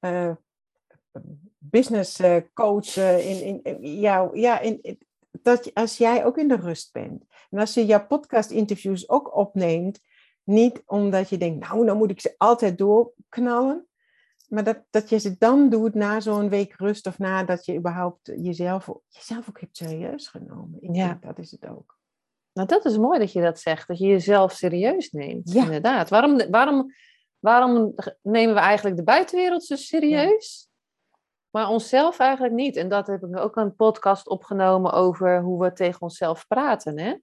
[0.00, 0.32] uh,
[1.58, 2.96] business uh, coach.
[2.96, 4.98] in, in, jou, ja, in,
[5.30, 7.24] dat als jij ook in de rust bent.
[7.52, 10.00] En als je jouw podcast interviews ook opneemt,
[10.44, 13.86] Niet omdat je denkt, nou, dan moet ik ze altijd doorknallen.
[14.48, 18.26] Maar dat, dat je ze dan doet na zo'n week rust of nadat je überhaupt
[18.36, 20.78] jezelf, jezelf ook hebt serieus genomen.
[20.80, 21.06] Ik Ja.
[21.06, 21.98] denk, dat is het ook.
[22.52, 25.52] Nou, dat is mooi dat je dat zegt, dat je jezelf serieus neemt.
[25.52, 25.62] Ja.
[25.64, 26.10] Inderdaad.
[26.10, 26.92] Waarom, waarom,
[27.38, 30.68] waarom nemen we eigenlijk de buitenwereld zo serieus,
[31.50, 32.76] maar onszelf eigenlijk niet?
[32.76, 36.98] En dat heb ik ook een podcast opgenomen over hoe we tegen onszelf praten.
[36.98, 37.14] Hè?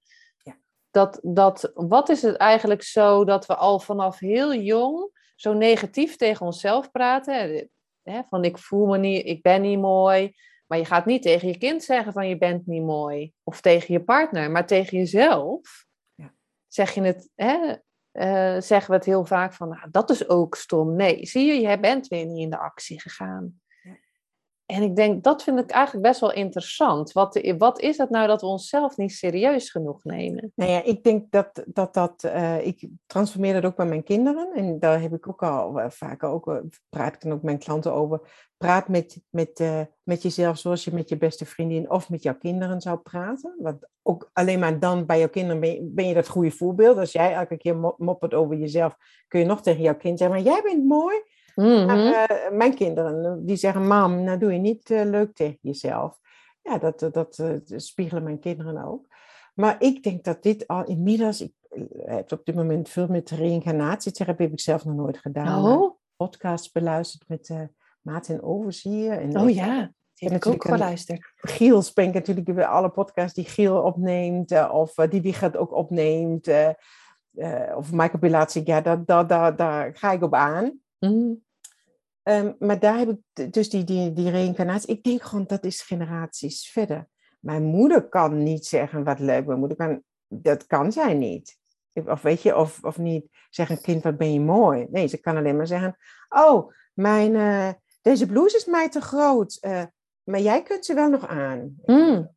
[0.92, 6.16] Dat, dat, wat is het eigenlijk zo dat we al vanaf heel jong zo negatief
[6.16, 7.70] tegen onszelf praten?
[8.04, 8.22] Hè?
[8.28, 10.36] Van ik voel me niet, ik ben niet mooi.
[10.68, 13.34] Maar je gaat niet tegen je kind zeggen van je bent niet mooi.
[13.44, 15.86] Of tegen je partner, maar tegen jezelf.
[16.14, 16.34] Ja.
[16.68, 17.76] Zeg je het, hè,
[18.12, 20.96] eh, zeggen we het heel vaak van, nou, dat is ook stom.
[20.96, 23.62] Nee, zie je, jij bent weer niet in de actie gegaan.
[24.70, 27.11] En ik denk, dat vind ik eigenlijk best wel interessant.
[27.11, 30.51] Wat, wat is het nou dat we onszelf niet serieus genoeg nemen?
[30.55, 34.51] Nou ja, ik denk dat dat, dat eh, ik transformeer dat ook bij mijn kinderen.
[34.55, 36.57] En daar heb ik ook al eh, vaak ook, eh,
[36.89, 38.47] praat ik dan ook met mijn klanten over.
[38.57, 39.63] Praat met, met,
[40.03, 43.55] met jezelf zoals je met je beste vriendin of met jouw kinderen zou praten.
[43.59, 46.97] Want ook alleen maar dan bij jouw kinderen ben je, ben je dat goede voorbeeld.
[46.97, 48.95] Als jij elke keer mo- moppert over jezelf,
[49.28, 51.15] kun je nog tegen jouw kind zeggen, maar jij bent mooi.
[51.60, 55.57] Maar, eh, mijn kinderen, eh, die zeggen, mam, nou doe je niet eh, leuk tegen
[55.62, 56.20] jezelf.
[56.62, 59.05] Ja, dat, dat, spiegelen mijn kinderen ook.
[59.53, 61.53] Maar ik denk dat dit al inmiddels, ik
[62.05, 65.66] heb op dit moment veel met reïncarnatietherapie, heb ik zelf nog nooit gedaan.
[65.66, 67.62] Oh, Podcasts beluisterd met eh
[68.01, 69.12] Maarten Overzier.
[69.12, 71.34] En oh ja, die heb ik ook geluisterd.
[71.36, 76.47] Giel spreekt natuurlijk weer alle podcasts die Giel opneemt, of eh, die Wiegert ook opneemt,
[77.76, 80.80] of Michael Pilatschik, ja, daar, daar, daar, daar ga ik op aan.
[80.99, 81.34] Mhm.
[82.30, 84.90] Ehm, maar daar heb ik dus die, die, die reïncarnatie.
[84.96, 87.08] Ik denk gewoon dat is generaties verder.
[87.40, 89.46] Mijn moeder kan niet zeggen wat leuk.
[89.46, 91.58] Mijn moeder kan, dat kan zij niet.
[91.94, 94.88] Of weet je, of, of niet zeggen, kind, wat ben je mooi.
[94.90, 95.98] Nee, ze kan alleen maar zeggen,
[96.30, 97.70] oh, mijn, eh,
[98.02, 99.58] deze blouse is mij te groot.
[99.62, 99.84] eh,
[100.24, 101.76] maar jij kunt ze wel nog aan.
[101.86, 102.36] Mm.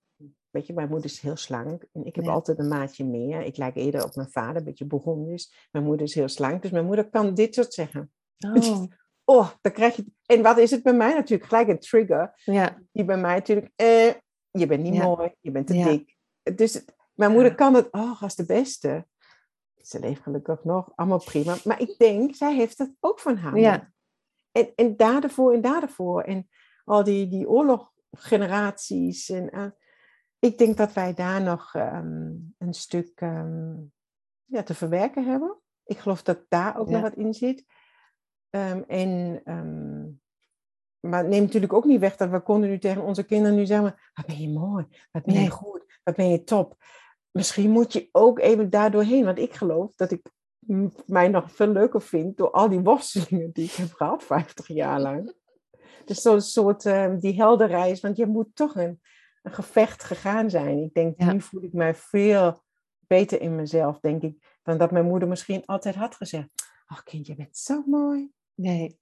[0.50, 1.84] Weet je, mijn moeder is heel slank.
[1.92, 2.30] En ik heb Ja.
[2.32, 3.40] altijd een maatje meer.
[3.42, 5.68] Ik lijk eerder op mijn vader, een beetje Burgondisch.
[5.70, 6.62] Mijn moeder is heel slank.
[6.62, 8.12] Dus mijn moeder kan dit soort zeggen.
[8.38, 8.82] Oh,
[9.24, 10.04] Oh, dan krijg je.
[10.26, 11.48] En wat is het bij mij natuurlijk?
[11.48, 12.32] Gelijk een trigger.
[12.44, 12.78] ja.
[12.92, 13.70] Die bij mij natuurlijk.
[13.76, 14.12] Eh,
[14.50, 15.04] je bent niet Ja.
[15.04, 15.84] mooi, je bent te Ja.
[15.84, 16.16] dik.
[16.56, 17.88] Dus mijn moeder kan het.
[17.90, 19.06] Oh, als de beste.
[19.76, 21.56] Ze leeft gelukkig nog, allemaal prima.
[21.64, 23.58] Maar ik denk, zij heeft het ook van haar.
[23.58, 23.92] Ja.
[24.52, 26.22] En, en daarvoor en daarvoor.
[26.22, 26.48] En
[26.84, 29.28] al die, die oorloggeneraties.
[29.30, 29.66] En, eh,
[30.38, 33.74] ik denk dat wij daar nog ehm, een stuk ehm,
[34.44, 35.60] ja, te verwerken hebben.
[35.84, 37.64] Ik geloof dat daar ook nog wat in zit.
[38.52, 40.02] Ehm, en, ehm,
[41.00, 43.94] maar het neemt natuurlijk ook niet weg dat we continu tegen onze kinderen nu zeggen:
[44.14, 45.50] Wat ben je mooi, wat ben je Nee.
[45.50, 46.76] goed, wat ben je top.
[47.30, 50.30] Misschien moet je ook even daar doorheen, want ik geloof dat ik
[51.06, 55.00] mij nog veel leuker vind door al die worstelingen die ik heb gehad, 50 jaar
[55.00, 55.34] lang.
[56.04, 59.00] Dus zo'n soort ehm, die helderreis, want je moet toch een,
[59.42, 60.78] een gevecht gegaan zijn.
[60.82, 61.32] Ik denk, Ja.
[61.32, 62.62] nu voel ik mij veel
[63.06, 66.48] beter in mezelf, denk ik, dan dat mijn moeder misschien altijd had gezegd.
[66.86, 68.30] Ach kind, je bent zo mooi.
[68.54, 69.00] Nee.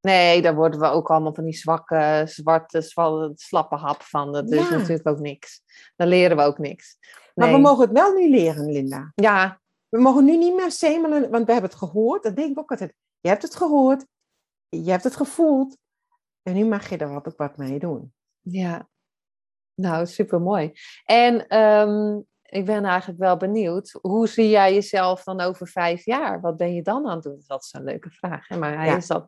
[0.00, 4.32] Nee, daar worden we ook allemaal van die zwakke, zwarte, zwa- slappe hap van.
[4.32, 5.62] Dat is natuurlijk ook niks.
[5.96, 6.98] Daar leren we ook niks.
[7.34, 7.56] Maar Nee.
[7.56, 9.12] we mogen het wel nu leren, Linda.
[9.14, 12.22] Ja, We mogen nu niet meer semelen, want we hebben het gehoord.
[12.22, 12.94] Dat denk ik ook altijd.
[13.20, 14.06] Je hebt het gehoord,
[14.68, 15.76] je hebt het gevoeld.
[16.42, 18.14] En nu mag je er wat, ook wat mee doen.
[18.40, 18.88] ja.
[19.74, 20.72] Nou, supermooi.
[21.04, 22.20] En ehm,
[22.54, 26.40] ik ben eigenlijk wel benieuwd, hoe zie jij jezelf dan over vijf jaar?
[26.40, 27.42] Wat ben je dan aan het doen?
[27.46, 28.56] Dat is een leuke vraag, hè?
[28.58, 28.96] maar hij Ja.
[28.96, 29.26] is dat...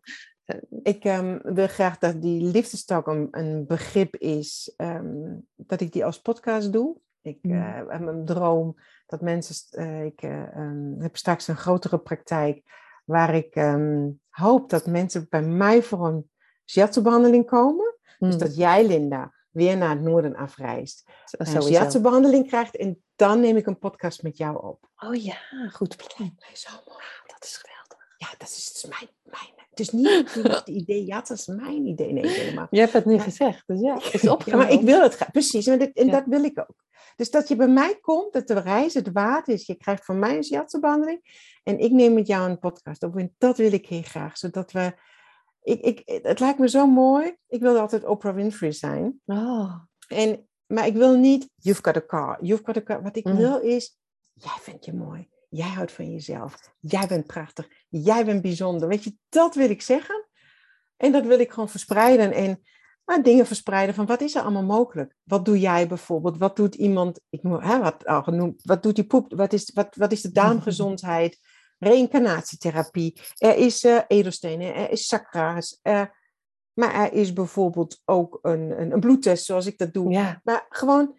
[0.83, 6.05] Ik ehm, wil graag dat die liefdestak een, een begrip is, ehm, dat ik die
[6.05, 6.97] als podcast doe.
[7.23, 7.53] Ik Mm.
[7.53, 12.63] eh, heb een droom dat mensen, eh, ik eh, ehm, heb straks een grotere praktijk
[13.05, 13.55] waar ik
[14.29, 16.31] hoop dat mensen bij mij voor een
[16.71, 17.95] shiatsu-behandeling komen.
[18.19, 21.05] Dus Hmm, dat jij, Linda, weer naar het noorden afreist.
[21.31, 21.69] Een sowieso.
[21.69, 24.89] shiatsu-behandeling krijgt en dan neem ik een podcast met jou op.
[24.99, 25.37] Oh ja,
[25.73, 26.37] goed plan.
[26.53, 27.05] Zo mooi.
[27.27, 28.15] Dat is geweldig.
[28.17, 29.55] Ja, dat is, dat is mijn, mijn.
[29.71, 32.13] Het is niet het idee, ja, dat is mijn idee.
[32.13, 32.67] Nee, helemaal.
[32.71, 33.19] Je hebt het Ja.
[33.19, 34.67] gezegd, dus ja, het is Ja, opgenomen.
[34.67, 35.31] maar ik wil het graag.
[35.31, 36.13] Precies, en, dit, en Ja.
[36.13, 36.85] dat wil ik ook.
[37.17, 39.67] Dus dat je bij mij komt, dat de reis het waard is.
[39.67, 41.21] Je krijgt van mij een shiatsu-behandeling.
[41.63, 43.17] En ik neem met jou een podcast op.
[43.17, 44.39] En dat wil ik heel graag.
[44.39, 44.95] Zodat we...
[45.63, 47.37] Ik, ik, het lijkt me zo mooi.
[47.49, 49.21] Ik wilde altijd Oprah Winfrey zijn.
[49.27, 49.75] Oh,
[50.09, 53.03] En, maar ik wil niet, you've got a car, you've got a car.
[53.03, 53.37] Wat ik Mm.
[53.37, 53.99] wil is,
[54.33, 55.29] jij vindt je mooi.
[55.49, 56.75] Jij houdt van jezelf.
[56.81, 57.69] Jij bent prachtig.
[57.89, 58.89] Jij bent bijzonder.
[58.89, 60.29] Weet je, dat wil ik zeggen.
[60.97, 62.33] En dat wil ik gewoon verspreiden.
[62.33, 62.63] En
[63.05, 65.15] maar dingen verspreiden van wat is er allemaal mogelijk?
[65.23, 66.39] Wat doe jij bijvoorbeeld?
[66.39, 69.33] Wat doet iemand, ik noem, hè, wat al genoemd, wat doet die poep?
[69.35, 71.39] Wat is, wat, wat is de darmgezondheid?
[71.79, 73.21] Reïncarnatietherapie.
[73.39, 75.79] Er is uh, edelstenen, er is sakra's.
[76.77, 80.11] Maar er is bijvoorbeeld ook een, een, een bloedtest zoals ik dat doe.
[80.11, 80.41] Ja.
[80.45, 81.19] Maar gewoon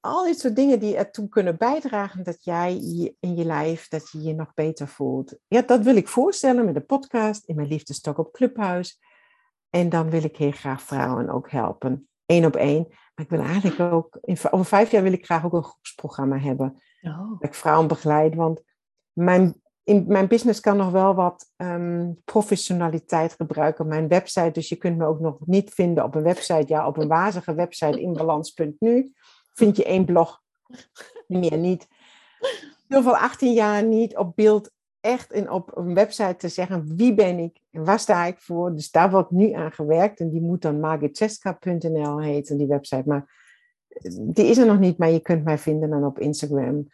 [0.00, 2.74] al dit soort dingen die ertoe kunnen bijdragen dat jij
[3.20, 5.38] in je lijf, dat je je nog beter voelt.
[5.48, 9.00] Ja, dat wil ik voorstellen met de podcast, in mijn liefdestok op Clubhuis.
[9.70, 12.08] En dan wil ik heel graag vrouwen ook helpen.
[12.26, 12.86] Eén op één.
[12.88, 16.38] Maar ik wil eigenlijk ook, in, over vijf jaar wil ik graag ook een groepsprogramma
[16.38, 16.82] hebben.
[17.00, 17.30] Oh.
[17.30, 18.34] Dat ik vrouwen begeleid.
[18.34, 18.62] Want
[19.12, 23.86] mijn, in mijn business kan nog wel wat um, professionaliteit gebruiken.
[23.86, 26.64] Mijn website, dus je kunt me ook nog niet vinden op een website.
[26.66, 29.12] Ja, op een wazige website inbalans.nu
[29.54, 30.42] vind je één blog.
[31.26, 31.86] Meer niet.
[32.88, 34.70] Heel veel 18 jaar niet op beeld
[35.00, 38.74] echt in, op een website te zeggen wie ben ik en waar sta ik voor.
[38.74, 43.08] Dus daar wordt nu aan gewerkt en die moet dan margitcheska.nl heten, die website.
[43.08, 43.38] Maar
[44.20, 46.86] die is er nog niet, maar je kunt mij vinden dan op Instagram,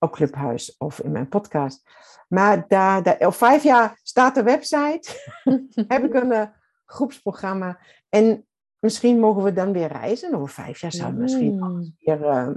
[0.00, 1.82] op Clubhuis of in mijn podcast.
[2.28, 5.32] Maar daar, daar, al vijf jaar staat de website,
[5.88, 6.42] heb ik een uh,
[6.84, 7.78] groepsprogramma.
[8.08, 8.46] En
[8.78, 10.34] misschien mogen we dan weer reizen.
[10.34, 11.94] Over vijf jaar zou het misschien mm.
[11.98, 12.48] weer, uh,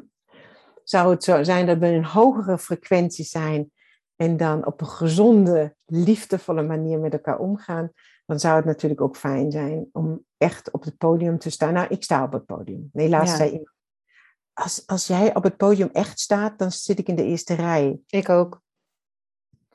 [0.83, 3.71] zou het zo zijn dat we in een hogere frequentie zijn
[4.15, 7.91] en dan op een gezonde, liefdevolle manier met elkaar omgaan,
[8.25, 11.73] dan zou het natuurlijk ook fijn zijn om echt op het podium te staan.
[11.73, 12.89] Nou, ik sta op het podium.
[12.93, 13.35] Helaas ja.
[13.35, 13.71] zei iemand,
[14.53, 17.99] als, als jij op het podium echt staat, dan zit ik in de eerste rij.
[18.07, 18.61] Ik ook.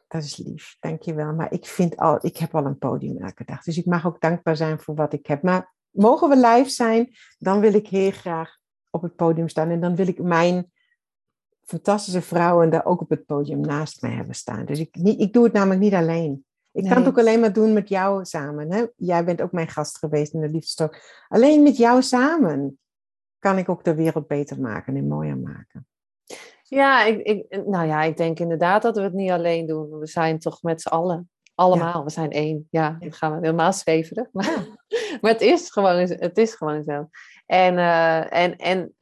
[0.09, 1.35] Dat is lief, dankjewel.
[1.35, 3.63] Maar ik, vind al, ik heb al een podium elke dag.
[3.63, 5.43] Dus ik mag ook dankbaar zijn voor wat ik heb.
[5.43, 8.57] Maar mogen we live zijn, dan wil ik heel graag
[8.91, 9.71] op het podium staan.
[9.71, 10.73] En dan wil ik mijn
[11.65, 14.65] fantastische vrouwen daar ook op het podium naast mij hebben staan.
[14.65, 16.45] Dus ik, niet, ik doe het namelijk niet alleen.
[16.73, 18.73] Ik kan het ook alleen maar doen met jou samen.
[18.73, 18.87] Hè?
[18.97, 20.97] Jij bent ook mijn gast geweest in de Liefdestok.
[21.29, 22.79] Alleen met jou samen
[23.39, 25.87] kan ik ook de wereld beter maken en mooier maken.
[26.63, 29.99] Ja, ik, ik, nou ja, ik denk inderdaad dat we het niet alleen doen.
[29.99, 31.31] We zijn toch met z'n allen.
[31.55, 32.67] Allemaal, we zijn één.
[32.71, 34.29] Ja, dan gaan we helemaal zweverig.
[34.33, 34.67] Maar,
[35.21, 37.09] maar het, is gewoon, het is gewoon zo.
[37.47, 38.95] En, uh, en, en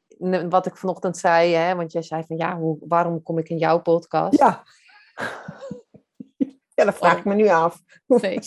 [0.49, 3.59] wat ik vanochtend zei, hè, want jij zei van ja, hoe, waarom kom ik in
[3.59, 4.39] jouw podcast?
[4.39, 4.65] Ja.
[6.75, 7.83] Ja, dat vraag ik me nu af.
[8.07, 8.39] Nee.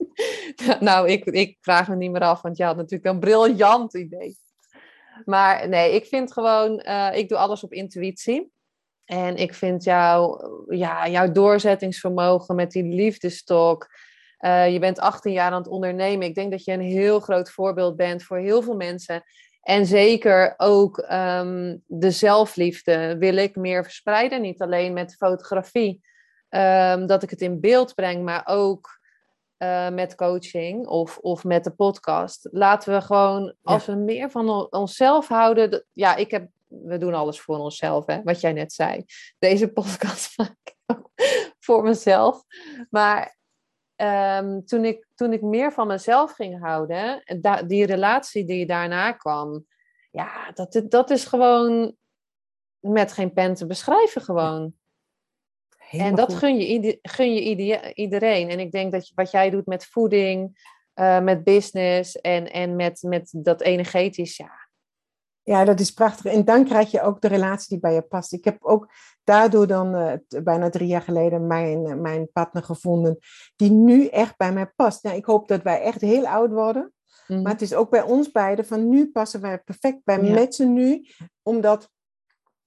[0.80, 4.38] nou, ik, ik vraag me niet meer af, want je had natuurlijk een briljant idee.
[5.24, 8.52] Maar nee, ik vind gewoon, uh, ik doe alles op intuïtie.
[9.04, 10.44] En ik vind jou,
[10.76, 13.88] ja, jouw doorzettingsvermogen met die liefdestok.
[14.40, 16.26] Uh, je bent 18 jaar aan het ondernemen.
[16.26, 19.22] Ik denk dat je een heel groot voorbeeld bent voor heel veel mensen.
[19.62, 24.40] En zeker ook um, de zelfliefde wil ik meer verspreiden.
[24.40, 26.00] Niet alleen met fotografie,
[26.48, 28.99] um, dat ik het in beeld breng, maar ook
[29.62, 32.48] uh, met coaching of, of met de podcast.
[32.50, 35.84] Laten we gewoon, als we meer van onszelf houden.
[35.92, 39.04] Ja, ik heb, we doen alles voor onszelf, hè, wat jij net zei.
[39.38, 41.10] Deze podcast maak ik ook
[41.58, 42.42] voor mezelf.
[42.90, 43.36] Maar
[43.96, 49.12] um, toen, ik, toen ik meer van mezelf ging houden, da, die relatie die daarna
[49.12, 49.66] kwam,
[50.10, 51.96] ja, dat, dat is gewoon
[52.78, 54.74] met geen pen te beschrijven gewoon.
[55.90, 57.42] En dat gun je, gun je
[57.94, 58.48] iedereen.
[58.48, 60.58] En ik denk dat je, wat jij doet met voeding,
[60.94, 64.60] uh, met business en, en met, met dat energetisch, ja,
[65.42, 66.32] ja, dat is prachtig.
[66.32, 68.32] En dan krijg je ook de relatie die bij je past.
[68.32, 68.92] Ik heb ook
[69.24, 73.18] daardoor dan uh, bijna drie jaar geleden mijn, uh, mijn partner gevonden,
[73.56, 75.02] die nu echt bij mij past.
[75.02, 76.92] Nou, ik hoop dat wij echt heel oud worden.
[77.26, 77.42] Mm.
[77.42, 80.64] Maar het is ook bij ons beiden van nu passen wij perfect bij ja.
[80.64, 81.06] nu,
[81.42, 81.90] omdat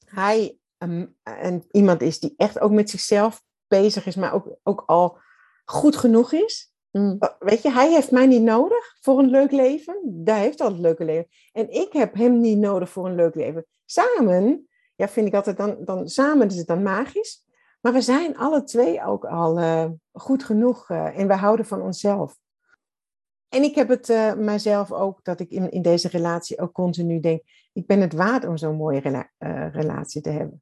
[0.05, 4.83] hij um, een, iemand is die echt ook met zichzelf bezig is, maar ook, ook
[4.85, 5.17] al
[5.65, 6.73] goed genoeg is.
[6.91, 7.17] Mm.
[7.39, 10.21] Weet je, hij heeft mij niet nodig voor een leuk leven.
[10.23, 11.27] Hij heeft al het leuke leven.
[11.51, 13.65] En ik heb hem niet nodig voor een leuk leven.
[13.85, 17.45] Samen, ja, vind ik altijd dan, dan samen is het dan magisch.
[17.81, 21.81] Maar we zijn alle twee ook al uh, goed genoeg uh, en we houden van
[21.81, 22.37] onszelf.
[23.53, 27.19] En ik heb het uh, mijzelf ook, dat ik in, in deze relatie ook continu
[27.19, 27.41] denk,
[27.73, 29.29] ik ben het waard om zo'n mooie rela
[29.71, 30.61] relatie te hebben.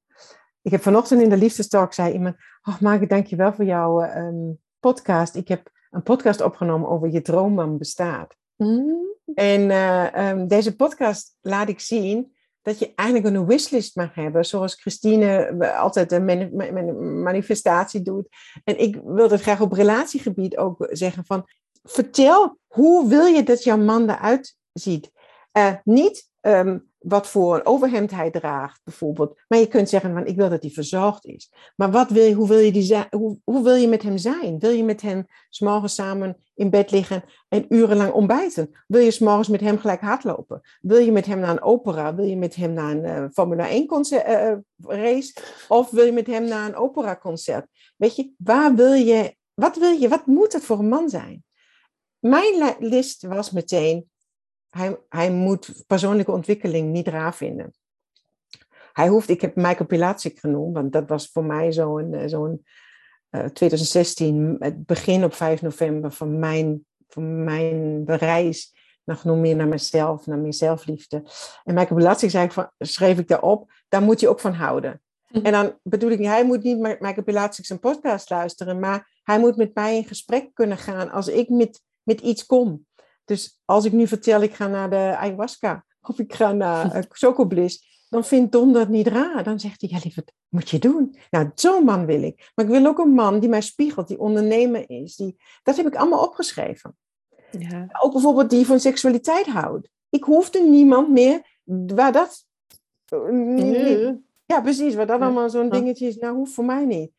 [0.62, 5.36] Ik heb vanochtend in de liefdestalk zei iemand, oh Marke, dankjewel voor jouw um, podcast.
[5.36, 8.36] Ik heb een podcast opgenomen over je droomman bestaat.
[8.56, 9.16] Mm.
[9.34, 9.72] En
[10.26, 15.58] um, deze podcast laat ik zien dat je eigenlijk een wishlist mag hebben, zoals Christine
[15.76, 18.28] altijd een mani mani manifestatie doet.
[18.64, 21.46] En ik wil graag op relatiegebied ook zeggen van,
[21.84, 25.12] vertel hoe wil je dat jouw man eruit ziet.
[25.58, 29.40] Uh, niet um, wat voor overhemd hij draagt, bijvoorbeeld.
[29.48, 31.52] Maar je kunt zeggen, van, ik wil dat hij verzorgd is.
[31.76, 32.98] Maar wat wil hoe, wil je die,
[33.44, 34.60] hoe, wil je met hem zijn?
[34.60, 38.72] Wil je met hem s'morgens samen in bed liggen en urenlang ontbijten?
[38.88, 40.62] Wil je s'morgens met hem gelijk hardlopen?
[40.82, 42.16] Wil je met hem naar een opera?
[42.16, 45.34] Wil je met hem naar een uh, Formule 1 concert, uh, race?
[45.68, 47.68] Of wil je met hem naar een operaconcert?
[47.98, 51.44] Weet je, waar wil je, wat wil je, wat moet het voor een man zijn?
[52.22, 54.10] Mijn list was meteen,
[54.70, 57.74] hij, hij moet persoonlijke ontwikkeling niet raar vinden.
[58.94, 62.66] Hij hoeft, ik heb Michael Pilatschik genoemd, want dat was voor mij zo'n eh, zo'n
[63.32, 68.74] uh, 2016, het begin op 5 november van mijn, van mijn reis
[69.06, 71.24] nog meer naar mezelf, naar meer zelfliefde.
[71.64, 75.02] En Michael Pilatschik zei van, schreef ik daarop, daar moet je ook van houden.
[75.28, 75.46] Mhm.
[75.46, 79.40] En dan bedoel ik, hij moet niet met Michael Pilatschik zijn podcast luisteren, maar hij
[79.40, 82.86] moet met mij in gesprek kunnen gaan als ik met, met iets kom.
[83.26, 87.68] Dus als ik nu vertel, ik ga naar de ayahuasca of ik ga naar uh,
[88.10, 89.44] dan vindt Don dat niet raar.
[89.44, 91.16] Dan zegt hij, ja lieverd, moet je doen.
[91.30, 92.52] Nou, zo'n man wil ik.
[92.56, 95.16] Maar ik wil ook een man die mij spiegelt, die ondernemer is.
[95.16, 95.38] Die...
[95.64, 96.98] Dat heb ik allemaal opgeschreven.
[97.52, 97.88] Ja.
[98.00, 99.90] Ook bijvoorbeeld die van seksualiteit houdt.
[100.10, 102.46] Ik hoefde niemand meer waar dat...
[104.46, 106.16] Ja, precies, waar dat allemaal zo'n dingetje is.
[106.16, 107.12] Nou, hoeft voor mij niet.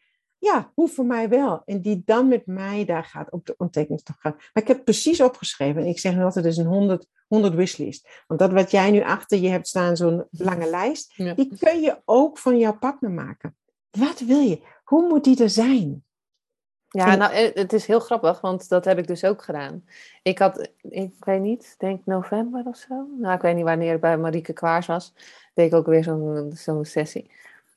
[0.42, 1.62] Ja, hoe voor mij wel.
[1.64, 4.36] En die dan met mij daar gaat op de ontdekkingstocht gaat.
[4.36, 5.82] Maar ik heb precies opgeschreven.
[5.82, 8.08] En ik zeg nu altijd, het is een 100, 100 wishlist.
[8.26, 12.00] Want dat wat jij nu achter je hebt staan, zo'n lange lijst, die kun je
[12.04, 13.56] ook van jouw partner maken.
[13.90, 14.62] Wat wil je?
[14.84, 16.04] Hoe moet die er zijn?
[16.88, 19.84] Ja, nou, eh, het is heel grappig, want dat heb ik dus ook gedaan.
[20.22, 23.06] Ik had, ik weet niet, denk november of zo.
[23.18, 25.14] Nou, ik weet niet wanneer ik bij Marieke Kwaars was.
[25.54, 27.30] Deed ik ook weer zo'n zo'n sessie.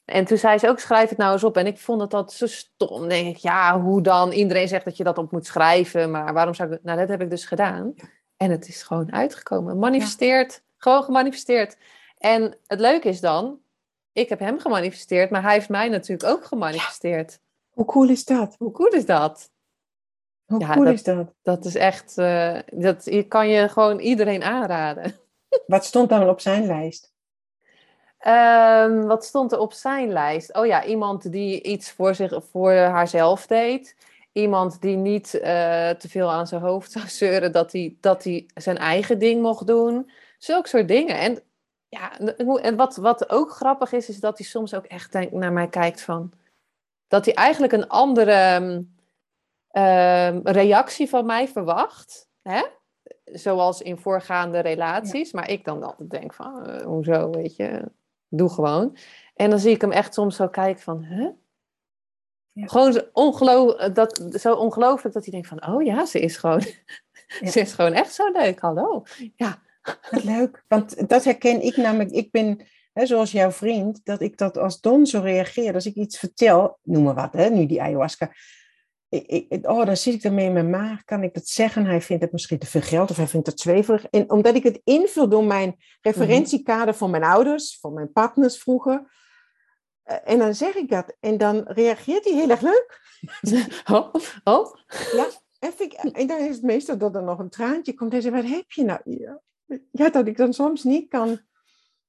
[0.06, 1.58] En toen zei ze ook, schrijf het nou eens op.
[1.58, 2.99] En ik vond het dat zo stom.
[2.99, 4.32] Dan denk ik, ja, hoe dan?
[4.32, 6.12] Iedereen zegt dat je dat op moet schrijven.
[6.12, 6.84] Maar waarom zou ik...
[6.84, 7.93] Nou, dat heb ik dus gedaan.
[8.38, 9.80] En het is gewoon uitgekomen.
[9.80, 10.64] Manifesteerd.
[10.78, 11.78] Gewoon gemanifesteerd.
[12.18, 13.60] En het leuke is dan,
[14.12, 15.30] ik heb hem gemanifesteerd.
[15.30, 17.39] Maar hij heeft mij natuurlijk ook gemanifesteerd.
[17.70, 18.56] Hoe cool is dat?
[18.58, 19.51] Hoe cool is dat?
[20.45, 21.34] Hoe ja, cool is dat?
[21.41, 22.18] Dat is echt...
[22.18, 25.16] Uh, dat kan je gewoon iedereen aanraden.
[25.68, 27.14] Wat stond dan op zijn lijst?
[28.28, 30.53] Um, wat stond er op zijn lijst?
[30.53, 33.95] Oh ja, iemand die iets voor, zich, voor haarzelf deed.
[34.32, 35.41] Iemand die niet uh,
[35.89, 39.67] te veel aan zijn hoofd zou zeuren dat hij, dat hij zijn eigen ding mocht
[39.67, 40.11] doen.
[40.38, 41.17] Zulke soort dingen.
[41.17, 41.39] En,
[41.88, 42.19] ja,
[42.61, 46.01] en wat, wat ook grappig is, is dat hij soms ook echt naar mij kijkt
[46.01, 46.32] van...
[47.07, 48.57] Dat hij eigenlijk een andere
[49.71, 52.30] um, reactie van mij verwacht.
[52.41, 52.63] Hè?
[53.23, 55.32] Zoals in voorgaande relaties.
[55.32, 57.84] Maar ik dan altijd denk van, uh, hoezo, weet je
[58.38, 58.97] doe gewoon.
[59.36, 61.29] En dan zie ik hem echt soms zo kijken van, huh?
[62.51, 62.67] Ja.
[62.67, 66.61] Gewoon ongeloof, dat, zo ongelooflijk dat hij denkt van, oh ja, ze is gewoon,
[67.51, 69.03] ze is gewoon echt zo leuk, hallo.
[69.36, 69.63] Ja.
[70.11, 74.38] Wat leuk, want dat herken ik namelijk, ik ben, hè, zoals jouw vriend, dat ik
[74.38, 77.81] dat als Don zo reageer, als ik iets vertel, noem maar wat, hè, nu die
[77.81, 78.31] ayahuasca,
[79.16, 81.03] ik, oh, dan zit ik ermee in mijn maag.
[81.03, 81.86] Kan ik dat zeggen?
[81.86, 84.05] Hij vindt het misschien te veel geld of hij vindt het zweverig.
[84.05, 89.13] En omdat ik het invul door mijn referentiekader van mijn ouders, van mijn partners vroeger.
[90.03, 91.16] Eh, en dan zeg ik dat.
[91.20, 93.03] En dan reageert hij heel erg leuk.
[93.91, 94.13] Oh,
[94.43, 94.76] oh.
[95.13, 95.28] Ja,
[95.59, 98.11] en, ik, en dan is het meestal dat er nog een traantje komt.
[98.11, 99.01] Hij zegt, wat heb je nou?
[99.91, 101.39] Ja, dat ik dan soms niet kan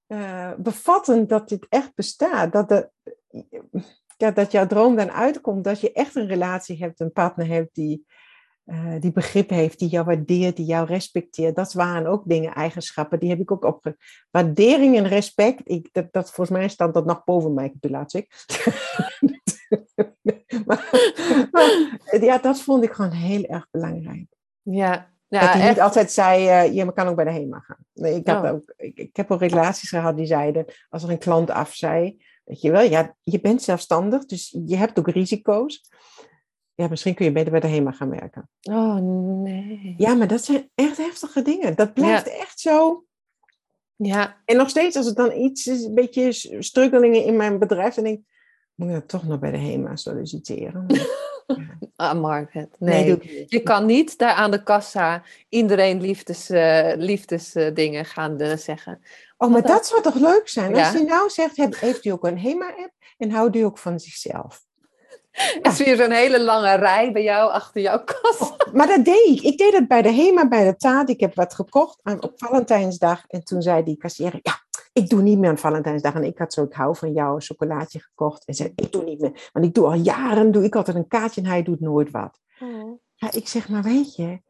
[0.08, 2.52] uh, bevatten dat dit echt bestaat.
[2.52, 2.90] Dat de,
[4.16, 7.74] ja, dat jouw droom dan uitkomt, dat je echt een relatie hebt, een partner hebt
[7.74, 8.06] die,
[8.64, 11.56] uh, die begrip heeft, die jou waardeert, die jou respecteert.
[11.56, 13.96] Dat waren ook dingen, eigenschappen, die heb ik ook opge...
[14.30, 17.82] Waardering en respect, ik, dat, dat, volgens mij staat dat nog boven mij, ik.
[20.66, 20.88] maar,
[21.50, 21.88] maar,
[22.20, 24.26] ja, dat vond ik gewoon heel erg belangrijk.
[24.62, 27.84] Ja, ja, dat hij niet altijd zei, uh, je kan ook bij de HEMA gaan.
[27.92, 28.50] Nee, ik, heb oh.
[28.50, 32.24] ook, ik, ik, heb ook relaties gehad die zeiden, als er een klant af zei,
[32.46, 35.88] Weet je wel, ja, je bent zelfstandig, dus je hebt ook risico's.
[36.74, 38.50] Ja, misschien kun je beter bij de HEMA gaan werken.
[38.62, 38.96] Oh,
[39.42, 39.94] nee.
[39.96, 41.76] Ja, maar dat zijn echt heftige dingen.
[41.76, 43.04] Dat blijft echt zo.
[43.96, 44.42] Ja.
[44.44, 46.32] En nog steeds, als het dan iets is, een beetje
[46.62, 48.24] struggelingen in mijn bedrijf, dan denk ik,
[48.74, 50.86] moet je toch nog bij de HEMA solliciteren?
[51.96, 53.04] ah, Margaret, nee.
[53.04, 58.56] nee je kan niet daar aan de kassa iedereen liefdes, uh, liefdesdingen uh, gaan uh,
[58.56, 59.00] zeggen.
[59.36, 60.76] Oh, maar dat zou toch leuk zijn?
[60.76, 64.64] Als je nou zegt, heeft u ook een HEMA-app en houdt u ook van zichzelf?
[65.32, 65.70] Ja.
[65.70, 68.40] Is weer zo'n hele lange rij bij jou achter jouw kast.
[68.40, 69.40] Oh, maar dat deed ik.
[69.42, 71.08] Ik deed het bij de HEMA, bij de taart.
[71.08, 73.24] Ik heb wat gekocht aan, op Valentijnsdag.
[73.26, 74.60] En toen zei die kassier, ja,
[74.92, 76.14] ik doe niet meer aan Valentijnsdag.
[76.14, 78.44] En ik had zo, ik hou van jou, een chocolaatje gekocht.
[78.44, 79.50] En zei, ik doe niet meer.
[79.52, 82.40] Want ik doe al jaren, doe ik altijd een kaartje en hij doet nooit wat.
[82.60, 83.00] Oh.
[83.14, 84.40] Ja, ik zeg, maar weet je,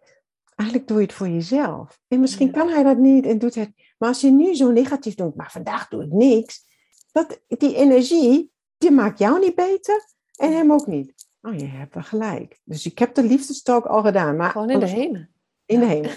[0.54, 1.98] eigenlijk doe je het voor jezelf.
[2.08, 3.70] En misschien kan hij dat niet en doet het.
[3.96, 6.64] Maar als je nu zo negatief doet, maar vandaag doe ik niks.
[7.12, 10.04] Dat, die energie, die maakt jou niet beter
[10.36, 11.14] en hem ook niet.
[11.42, 12.60] Oh, je hebt wel gelijk.
[12.64, 14.36] Dus ik heb de liefdestalk al gedaan.
[14.36, 15.26] Maar Gewoon in de hemel.
[15.64, 16.10] In de hemel.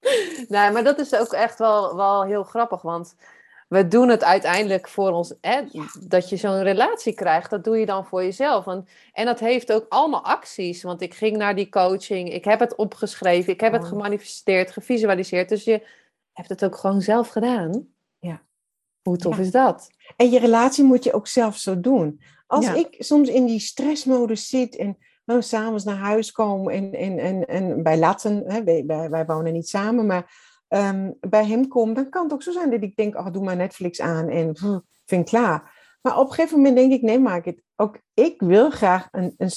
[0.48, 2.82] nee, maar dat is ook echt wel, wel heel grappig.
[2.82, 3.14] Want
[3.68, 5.34] we doen het uiteindelijk voor ons.
[5.40, 5.62] Hè,
[6.00, 8.64] Dat je zo'n relatie krijgt, dat doe je dan voor jezelf.
[8.64, 10.82] Want, en dat heeft ook allemaal acties.
[10.82, 15.48] Want ik ging naar die coaching, ik heb het opgeschreven, ik heb het gemanifesteerd, gevisualiseerd.
[15.48, 15.86] Dus je
[16.32, 17.88] hebt het ook gewoon zelf gedaan.
[18.18, 18.42] Ja.
[19.02, 19.90] Hoe tof is dat?
[20.16, 22.20] En je relatie moet je ook zelf zo doen.
[22.46, 27.18] Als ik soms in die stressmodus zit en nou, s'avonds naar huis kom en, en,
[27.18, 30.30] en, en bij Latten, hè, wij, wij, wonen niet samen, maar
[30.68, 33.44] um, bij hem kom, dan kan het ook zo zijn dat ik denk, oh, doe
[33.44, 35.74] maar Netflix aan en pff, vind ik klaar.
[36.02, 37.62] Maar op een gegeven moment denk ik, nee, maak het.
[37.76, 39.50] Ook ik wil graag een, een,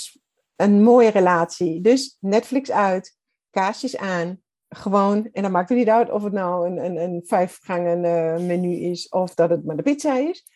[0.56, 1.82] een mooie relatie.
[1.82, 3.18] Dus Netflix uit,
[3.50, 7.22] kaarsjes aan, gewoon, en dan maakt het niet uit of het nou een, een, een
[7.26, 10.52] vijfgangen uh, menu is of dat het maar de pizza is.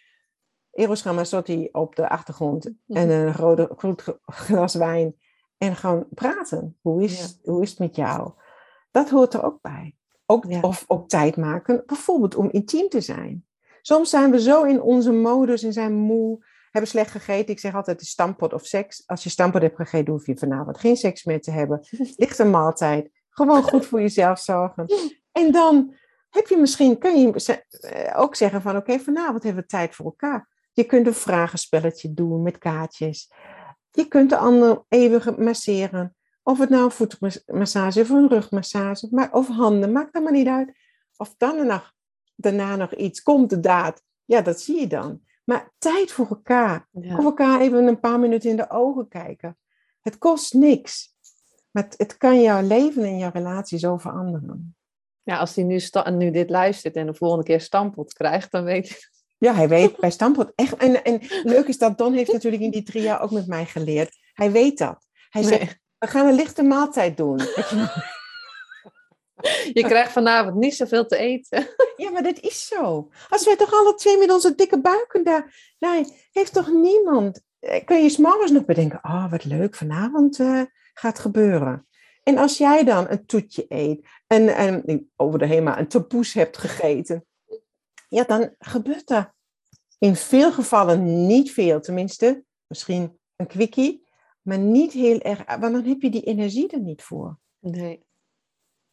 [0.72, 3.00] Eros Ramazzotti op de achtergrond mhm.
[3.00, 5.16] en een rode, groot glas wijn.
[5.58, 6.78] En gewoon praten.
[6.82, 8.32] Hoe is, hoe is het met jou?
[8.92, 9.96] Dat hoort er ook bij.
[10.34, 13.46] Ook, Of ook tijd maken, bijvoorbeeld om intiem te zijn.
[13.82, 17.54] Soms zijn we zo in onze modus en zijn moe, hebben slecht gegeten.
[17.54, 19.04] Ik zeg altijd, de stampot of seks.
[19.06, 21.88] Als je stampot hebt gegeten, hoef je vanavond geen seks meer te hebben.
[22.16, 23.10] Lichte maaltijd.
[23.30, 24.86] Gewoon goed voor jezelf zorgen.
[25.32, 25.96] En dan
[26.30, 30.06] heb je misschien, kun je eh, ook zeggen van, oké, vanavond hebben we tijd voor
[30.06, 30.50] elkaar.
[30.72, 33.32] Je kunt een vragenspelletje doen met kaartjes.
[33.92, 36.16] Je kunt de ander even masseren.
[36.44, 40.48] Of het nou een voetmassage of een rugmassage, maar, of handen, maakt dat maar niet
[40.48, 40.78] uit.
[41.18, 41.94] Of dan nog,
[42.36, 44.04] daarna nog iets komt, de daad.
[44.26, 45.22] Ja, dat zie je dan.
[45.44, 46.88] Maar tijd voor elkaar.
[46.92, 47.18] Ja.
[47.18, 49.58] Of elkaar even een paar minuten in de ogen kijken.
[50.02, 51.16] Het kost niks.
[51.72, 54.76] Maar het, kan jouw leven en jouw relatie zo veranderen.
[55.24, 55.80] Ja, als hij nu,
[56.12, 58.98] nu dit luistert en de volgende keer stampot krijgt, dan weet hij
[59.44, 60.76] ja, hij weet bij Stampot echt.
[60.78, 63.66] En, en leuk is dat Don heeft natuurlijk in die drie jaar ook met mij
[63.66, 64.18] geleerd.
[64.34, 65.08] Hij weet dat.
[65.30, 67.38] Hij zegt, we gaan een lichte maaltijd doen.
[69.74, 71.68] Je krijgt vanavond niet zoveel te eten.
[71.96, 73.10] Ja, maar dat is zo.
[73.30, 75.74] Als wij toch alle twee met onze dikke buiken daar...
[75.80, 77.42] Nee, heeft toch niemand...
[77.60, 79.00] Eh, kun je s'morgens nog bedenken...
[79.04, 80.62] Oh, wat leuk, vanavond uh,
[80.94, 81.88] gaat gebeuren.
[82.24, 84.08] En als jij dan een toetje eet...
[84.28, 87.26] En, en over de HEMA een tapoes hebt gegeten
[88.14, 89.34] ja, dan gebeurt er
[90.00, 91.82] in veel gevallen niet veel.
[91.82, 94.03] Tenminste, misschien een quickie,
[94.44, 95.46] maar niet heel erg.
[95.46, 97.38] Want dan heb je die energie er niet voor.
[97.60, 98.06] Nee.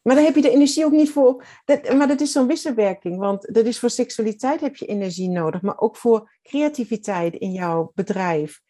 [0.01, 1.45] Maar dan heb je de energie ook niet voor.
[1.65, 3.17] Dat, maar dat is zo'n wisselwerking.
[3.17, 5.61] Want dat is voor seksualiteit heb je energie nodig.
[5.61, 8.61] Maar ook voor creativiteit in jouw bedrijf.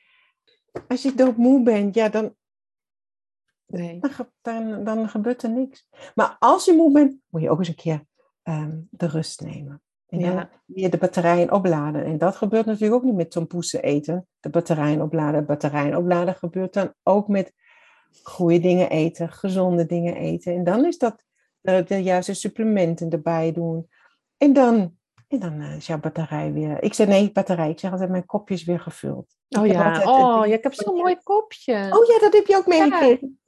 [0.88, 2.36] Als je doodmoe bent, ja, dan,
[3.65, 3.99] nee.
[3.99, 5.88] dan, dan, dan, gebeurt er niks.
[6.15, 8.05] Maar als je moe bent, moet je ook eens een keer
[8.41, 9.82] ehm, de rust nemen.
[10.12, 10.49] En ja.
[10.66, 12.05] weer de batterijen opladen.
[12.05, 14.28] En dat gebeurt natuurlijk ook niet met tompoesen eten.
[14.39, 15.45] De batterijen opladen.
[15.45, 17.53] Batterijen opladen gebeurt dan ook met
[18.24, 20.53] goede dingen eten, gezonde dingen eten.
[20.53, 21.24] En dan is dat
[21.62, 23.89] de, de juiste supplementen erbij doen.
[24.38, 24.97] En dan,
[25.28, 26.84] en dan is jouw batterij weer...
[26.84, 27.70] Ik zeg nee, batterij.
[27.70, 29.36] Ik zeg altijd, mijn kopje is weer gevuld.
[29.49, 31.74] Oh ja, oh, je hebt zo'n mooi kopje.
[31.74, 33.39] Oh ja, dat heb je ook meegekregen.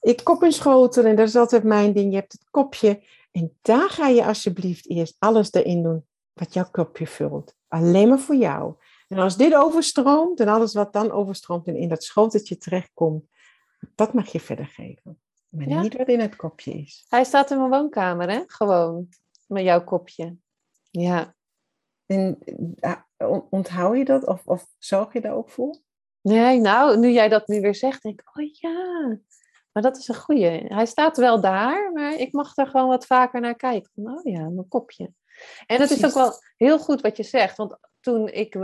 [0.00, 2.10] Ik kop en schotel en dat is altijd mijn ding.
[2.10, 3.02] Je hebt het kopje
[3.32, 7.56] en daar ga je alsjeblieft eerst alles erin doen wat jouw kopje vult.
[7.68, 8.74] Alleen maar voor jou.
[9.08, 13.24] En als dit overstroomt en alles wat dan overstroomt en in dat schoteltje terechtkomt,
[13.94, 15.20] dat mag je verder geven.
[15.48, 17.04] Maar niet wat in het kopje is.
[17.08, 18.42] Hij staat in mijn woonkamer, hè?
[18.46, 19.08] Gewoon.
[19.46, 20.36] Met jouw kopje.
[20.90, 21.34] Ja.
[22.06, 22.38] En
[23.50, 25.80] onthoud je dat of, of zorg je daar ook voor?
[26.20, 29.18] Nee, nou, nu jij dat nu weer zegt, denk ik, oh ja.
[29.72, 30.64] Maar dat is een goeie.
[30.66, 33.90] Hij staat wel daar, maar ik mag er gewoon wat vaker naar kijken.
[33.94, 35.12] Oh ja, mijn kopje.
[35.66, 37.56] En het is ook wel heel goed wat je zegt.
[37.56, 38.54] Want toen ik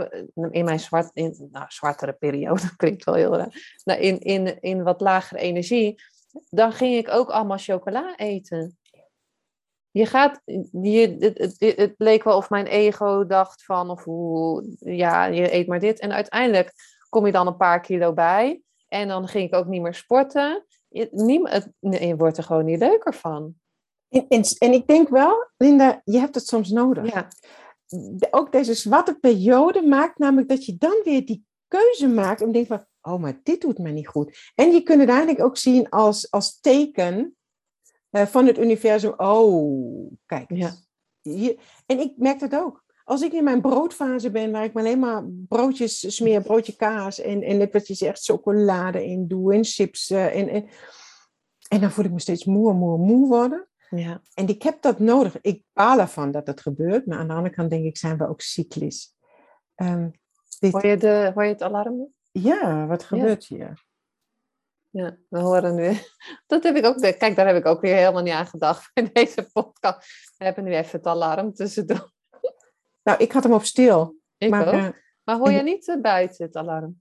[0.51, 4.83] in mijn zwart, in, nou, zwartere periode, klinkt wel heel raar, nou, in, in, in
[4.83, 6.01] wat lagere energie,
[6.49, 8.77] dan ging ik ook allemaal chocola eten.
[9.91, 10.41] Je gaat,
[10.71, 15.53] je, het, het, het leek wel of mijn ego dacht van, of hoe, ja, je
[15.53, 15.99] eet maar dit.
[15.99, 16.73] En uiteindelijk
[17.09, 18.61] kom je dan een paar kilo bij.
[18.87, 20.65] En dan ging ik ook niet meer sporten.
[20.89, 23.55] Je, wordt er gewoon niet leuker van.
[24.09, 27.13] En, en, en, ik denk wel, Linda, je hebt het soms nodig.
[27.13, 27.27] Ja.
[28.31, 32.53] ook deze zwarte periode maakt namelijk dat je dan weer die keuze maakt om te
[32.53, 34.51] denken van, oh, maar dit doet me niet goed.
[34.55, 37.37] En je kunt het eigenlijk ook zien als, als teken
[38.11, 39.13] uh, van het universum.
[39.17, 40.55] Oh, kijk.
[40.55, 40.75] Ja.
[41.85, 42.83] en ik merk dat ook.
[43.09, 47.19] Als ik in mijn broodfase ben, waar ik me alleen maar broodjes smeer, broodje kaas
[47.19, 50.09] en, en net wat je zegt, chocolade in doe en chips.
[50.09, 50.69] eh, en, en,
[51.67, 53.67] en dan voel ik me steeds moe, moe, moe worden.
[53.89, 54.21] Ja.
[54.33, 55.41] En ik heb dat nodig.
[55.41, 58.27] Ik baal ervan dat het gebeurt, maar aan de andere kant denk ik, zijn we
[58.27, 59.15] ook cyclisch.
[59.75, 60.09] Ehm,
[60.59, 62.13] dit, Hoor, je de, hoor je het alarm?
[62.31, 63.87] ja, wat gebeurt hier?
[64.89, 65.97] Ja, we horen nu.
[66.47, 67.01] Dat heb ik ook.
[67.01, 70.33] Kijk, daar heb ik ook weer helemaal niet aan gedacht bij deze podcast.
[70.37, 72.17] We hebben nu even het alarm tussendoor.
[73.09, 74.15] Nou, ik had hem op stil.
[74.37, 74.73] Ik maar, ook.
[74.73, 74.87] eh,
[75.23, 76.99] Maar hoor je niet eh, buiten het alarm?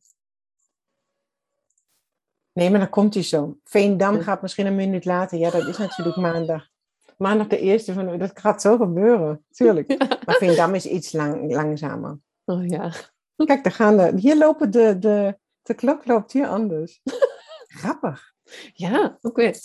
[2.53, 3.59] nee, maar dan komt hij zo.
[3.65, 5.39] Veendam gaat misschien een minuut later.
[5.39, 6.69] Ja, dat is natuurlijk maandag.
[7.17, 8.19] Maandag de eerste van...
[8.19, 9.89] Dat gaat zo gebeuren, tuurlijk.
[10.27, 12.19] Maar Veendam is iets lang, langzamer.
[12.45, 12.93] Oh ja.
[13.37, 14.13] Kijk, daar gaan de...
[14.17, 14.99] Hier lopen de...
[14.99, 17.01] De, de klok loopt hier anders.
[17.81, 18.35] Grappig.
[18.73, 19.59] Ja, ook weer.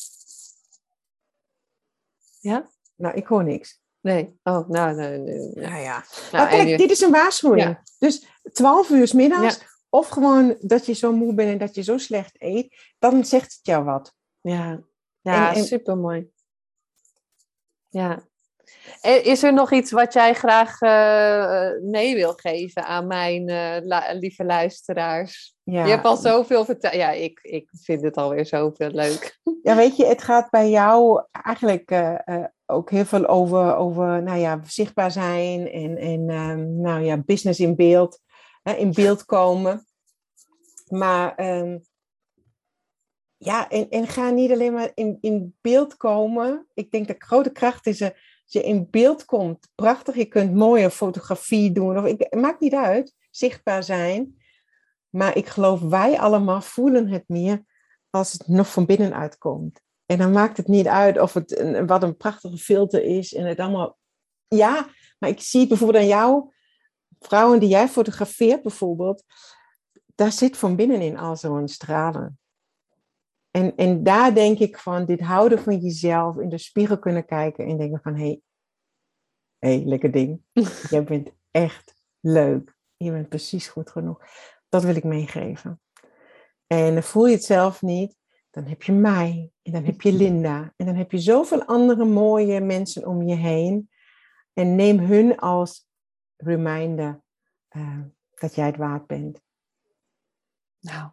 [2.40, 2.70] Ja?
[2.96, 3.83] Nou, ik hoor niks.
[4.04, 4.40] Nee.
[4.44, 5.66] Oh, nou, nee, nee, nee.
[5.68, 6.04] Nou ja.
[6.32, 7.62] Nou, kijk, dit is een waarschuwing.
[7.62, 7.82] Ja.
[8.00, 11.82] Dus 12 uur 's middags, of gewoon dat je zo moe bent en dat je
[11.82, 14.14] zo slecht eet, dan zegt het jou wat.
[14.42, 14.80] Ja,
[15.22, 16.32] ja En- en- supermooi.
[17.90, 18.24] Ja.
[19.02, 24.14] En Is er nog iets wat jij graag eh, mee wil geven aan mijn eh,
[24.20, 25.56] lieve luisteraars?
[25.64, 25.86] Ja.
[25.86, 26.94] Je hebt al zoveel verteld.
[26.94, 29.40] Ja, ik, ik vind het alweer zoveel leuk.
[29.64, 34.40] ja, weet je, het gaat bij jou eigenlijk eh, ook heel veel over, over nou
[34.40, 38.20] ja, zichtbaar zijn en, en ehm, nou ja, business in beeld,
[38.64, 39.86] hè, in beeld komen.
[40.88, 41.78] Maar ehm,
[43.38, 46.68] ja, en, en ga niet alleen maar in, in beeld komen.
[46.74, 48.12] Ik denk dat grote kracht is er
[48.44, 49.68] als je in beeld komt.
[49.76, 51.98] Prachtig, je kunt mooie fotografie doen.
[51.98, 54.42] Of, ik, maakt niet uit, zichtbaar zijn.
[55.10, 57.66] Maar ik geloof, wij allemaal voelen het meer
[58.10, 59.82] als het nog van binnenuit komt.
[60.06, 63.46] En dan maakt het niet uit of het een, wat een prachtige filter is en
[63.46, 63.98] het allemaal.
[64.48, 64.88] Ja,
[65.20, 66.54] maar ik zie bijvoorbeeld aan jou,
[67.20, 69.24] vrouwen die jij fotografeert bijvoorbeeld,
[70.16, 72.38] daar zit van binnenin al zo'n stralen.
[73.52, 77.66] En, en daar denk ik van, dit houden van jezelf, in de spiegel kunnen kijken
[77.66, 78.42] en denken van, hé, hey,
[79.60, 80.42] hey, lekker ding.
[80.90, 82.76] Jij bent echt leuk.
[82.98, 84.26] Je bent precies goed genoeg.
[84.70, 85.82] Dat wil ik meegeven.
[86.68, 88.16] En voel je het zelf niet,
[88.54, 89.52] dan heb je mij.
[89.62, 90.74] En dan heb je Linda.
[90.76, 93.90] En dan heb je zoveel andere mooie mensen om je heen.
[94.54, 95.88] En neem hun als
[96.38, 97.22] reminder
[97.68, 98.00] eh,
[98.36, 99.42] dat jij het waard bent.
[100.80, 101.10] Nou,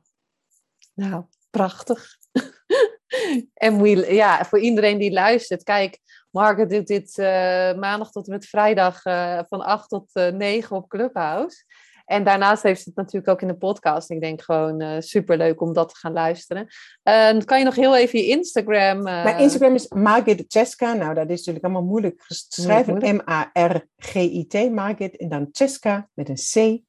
[0.95, 2.16] nou prachtig.
[3.55, 5.99] en we- ja, voor iedereen die luistert, kijk,
[6.30, 10.76] Margaret doet dit eh, maandag tot en met vrijdag eh, van 8 tot eh 9
[10.76, 11.64] op Clubhouse.
[12.11, 14.11] En daarnaast heeft ze het natuurlijk ook in de podcast.
[14.11, 16.67] Ik denk gewoon eh superleuk om dat te gaan luisteren.
[17.03, 19.07] Eh, dan kan je nog heel even je Instagram...
[19.07, 20.93] eh, Mijn Instagram is Margit Cheska.
[20.93, 22.93] Nou, dat is natuurlijk allemaal moeilijk ges- te schrijven.
[22.99, 25.17] Moeilijk, M-A-R-G-I-T, Margit.
[25.17, 26.83] En dan Cheska met een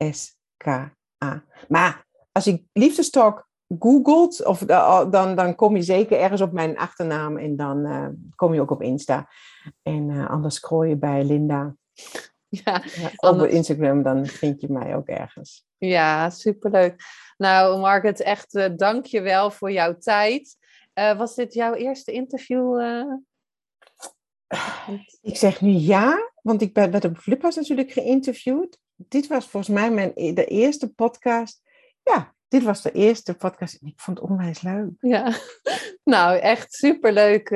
[0.00, 1.42] C-E-S-K-A.
[1.68, 6.78] Maar als je liefdestalk googelt, of, da- dan, dan kom je zeker ergens op mijn
[6.78, 7.36] achternaam.
[7.38, 8.06] En dan eh,
[8.36, 9.28] kom je ook op Insta.
[9.82, 11.74] En anders scroll je bij Linda
[12.64, 12.82] ja,
[13.16, 14.02] op Instagram.
[14.02, 15.66] Dan vind je mij ook ergens.
[15.78, 17.02] Ja, superleuk.
[17.36, 20.56] Nou, Margaret, echt eh, dank je wel voor jouw tijd.
[20.92, 22.80] Eh, was dit jouw eerste interview?
[22.80, 23.04] eh?
[25.22, 28.78] Ik zeg nu ja, want ik ben, werd op Fliphouse natuurlijk geïnterviewd.
[28.96, 31.62] Dit was volgens mij mijn, e- de eerste podcast.
[32.02, 34.90] Ja, dit was de eerste podcast en ik vond het onwijs leuk.
[34.98, 35.32] Ja,
[36.14, 37.50] nou, echt superleuk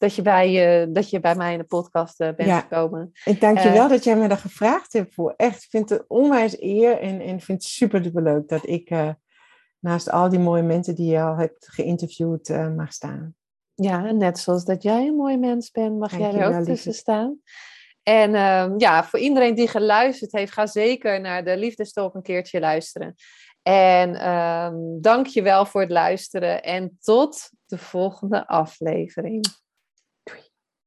[0.00, 2.60] dat, je bij, eh, dat je bij mij in de podcast eh, bent Ja.
[2.60, 3.12] gekomen.
[3.24, 3.88] En dankjewel Eh.
[3.88, 5.34] dat jij me daar gevraagd hebt voor.
[5.36, 8.94] Echt, ik vind het onwijs eer en, en vind het super leuk dat ik
[9.78, 13.34] naast al die mooie mensen die je al hebt geïnterviewd mag staan.
[13.74, 16.94] Ja, en net zoals dat jij een mooi mens bent, mag jij er ook tussen
[16.94, 17.38] staan.
[18.02, 22.60] En ehm, ja, voor iedereen die geluisterd heeft, ga zeker naar de Liefdestalk een keertje
[22.60, 23.14] luisteren.
[23.62, 29.44] En ehm dank je wel voor het luisteren en tot de volgende aflevering.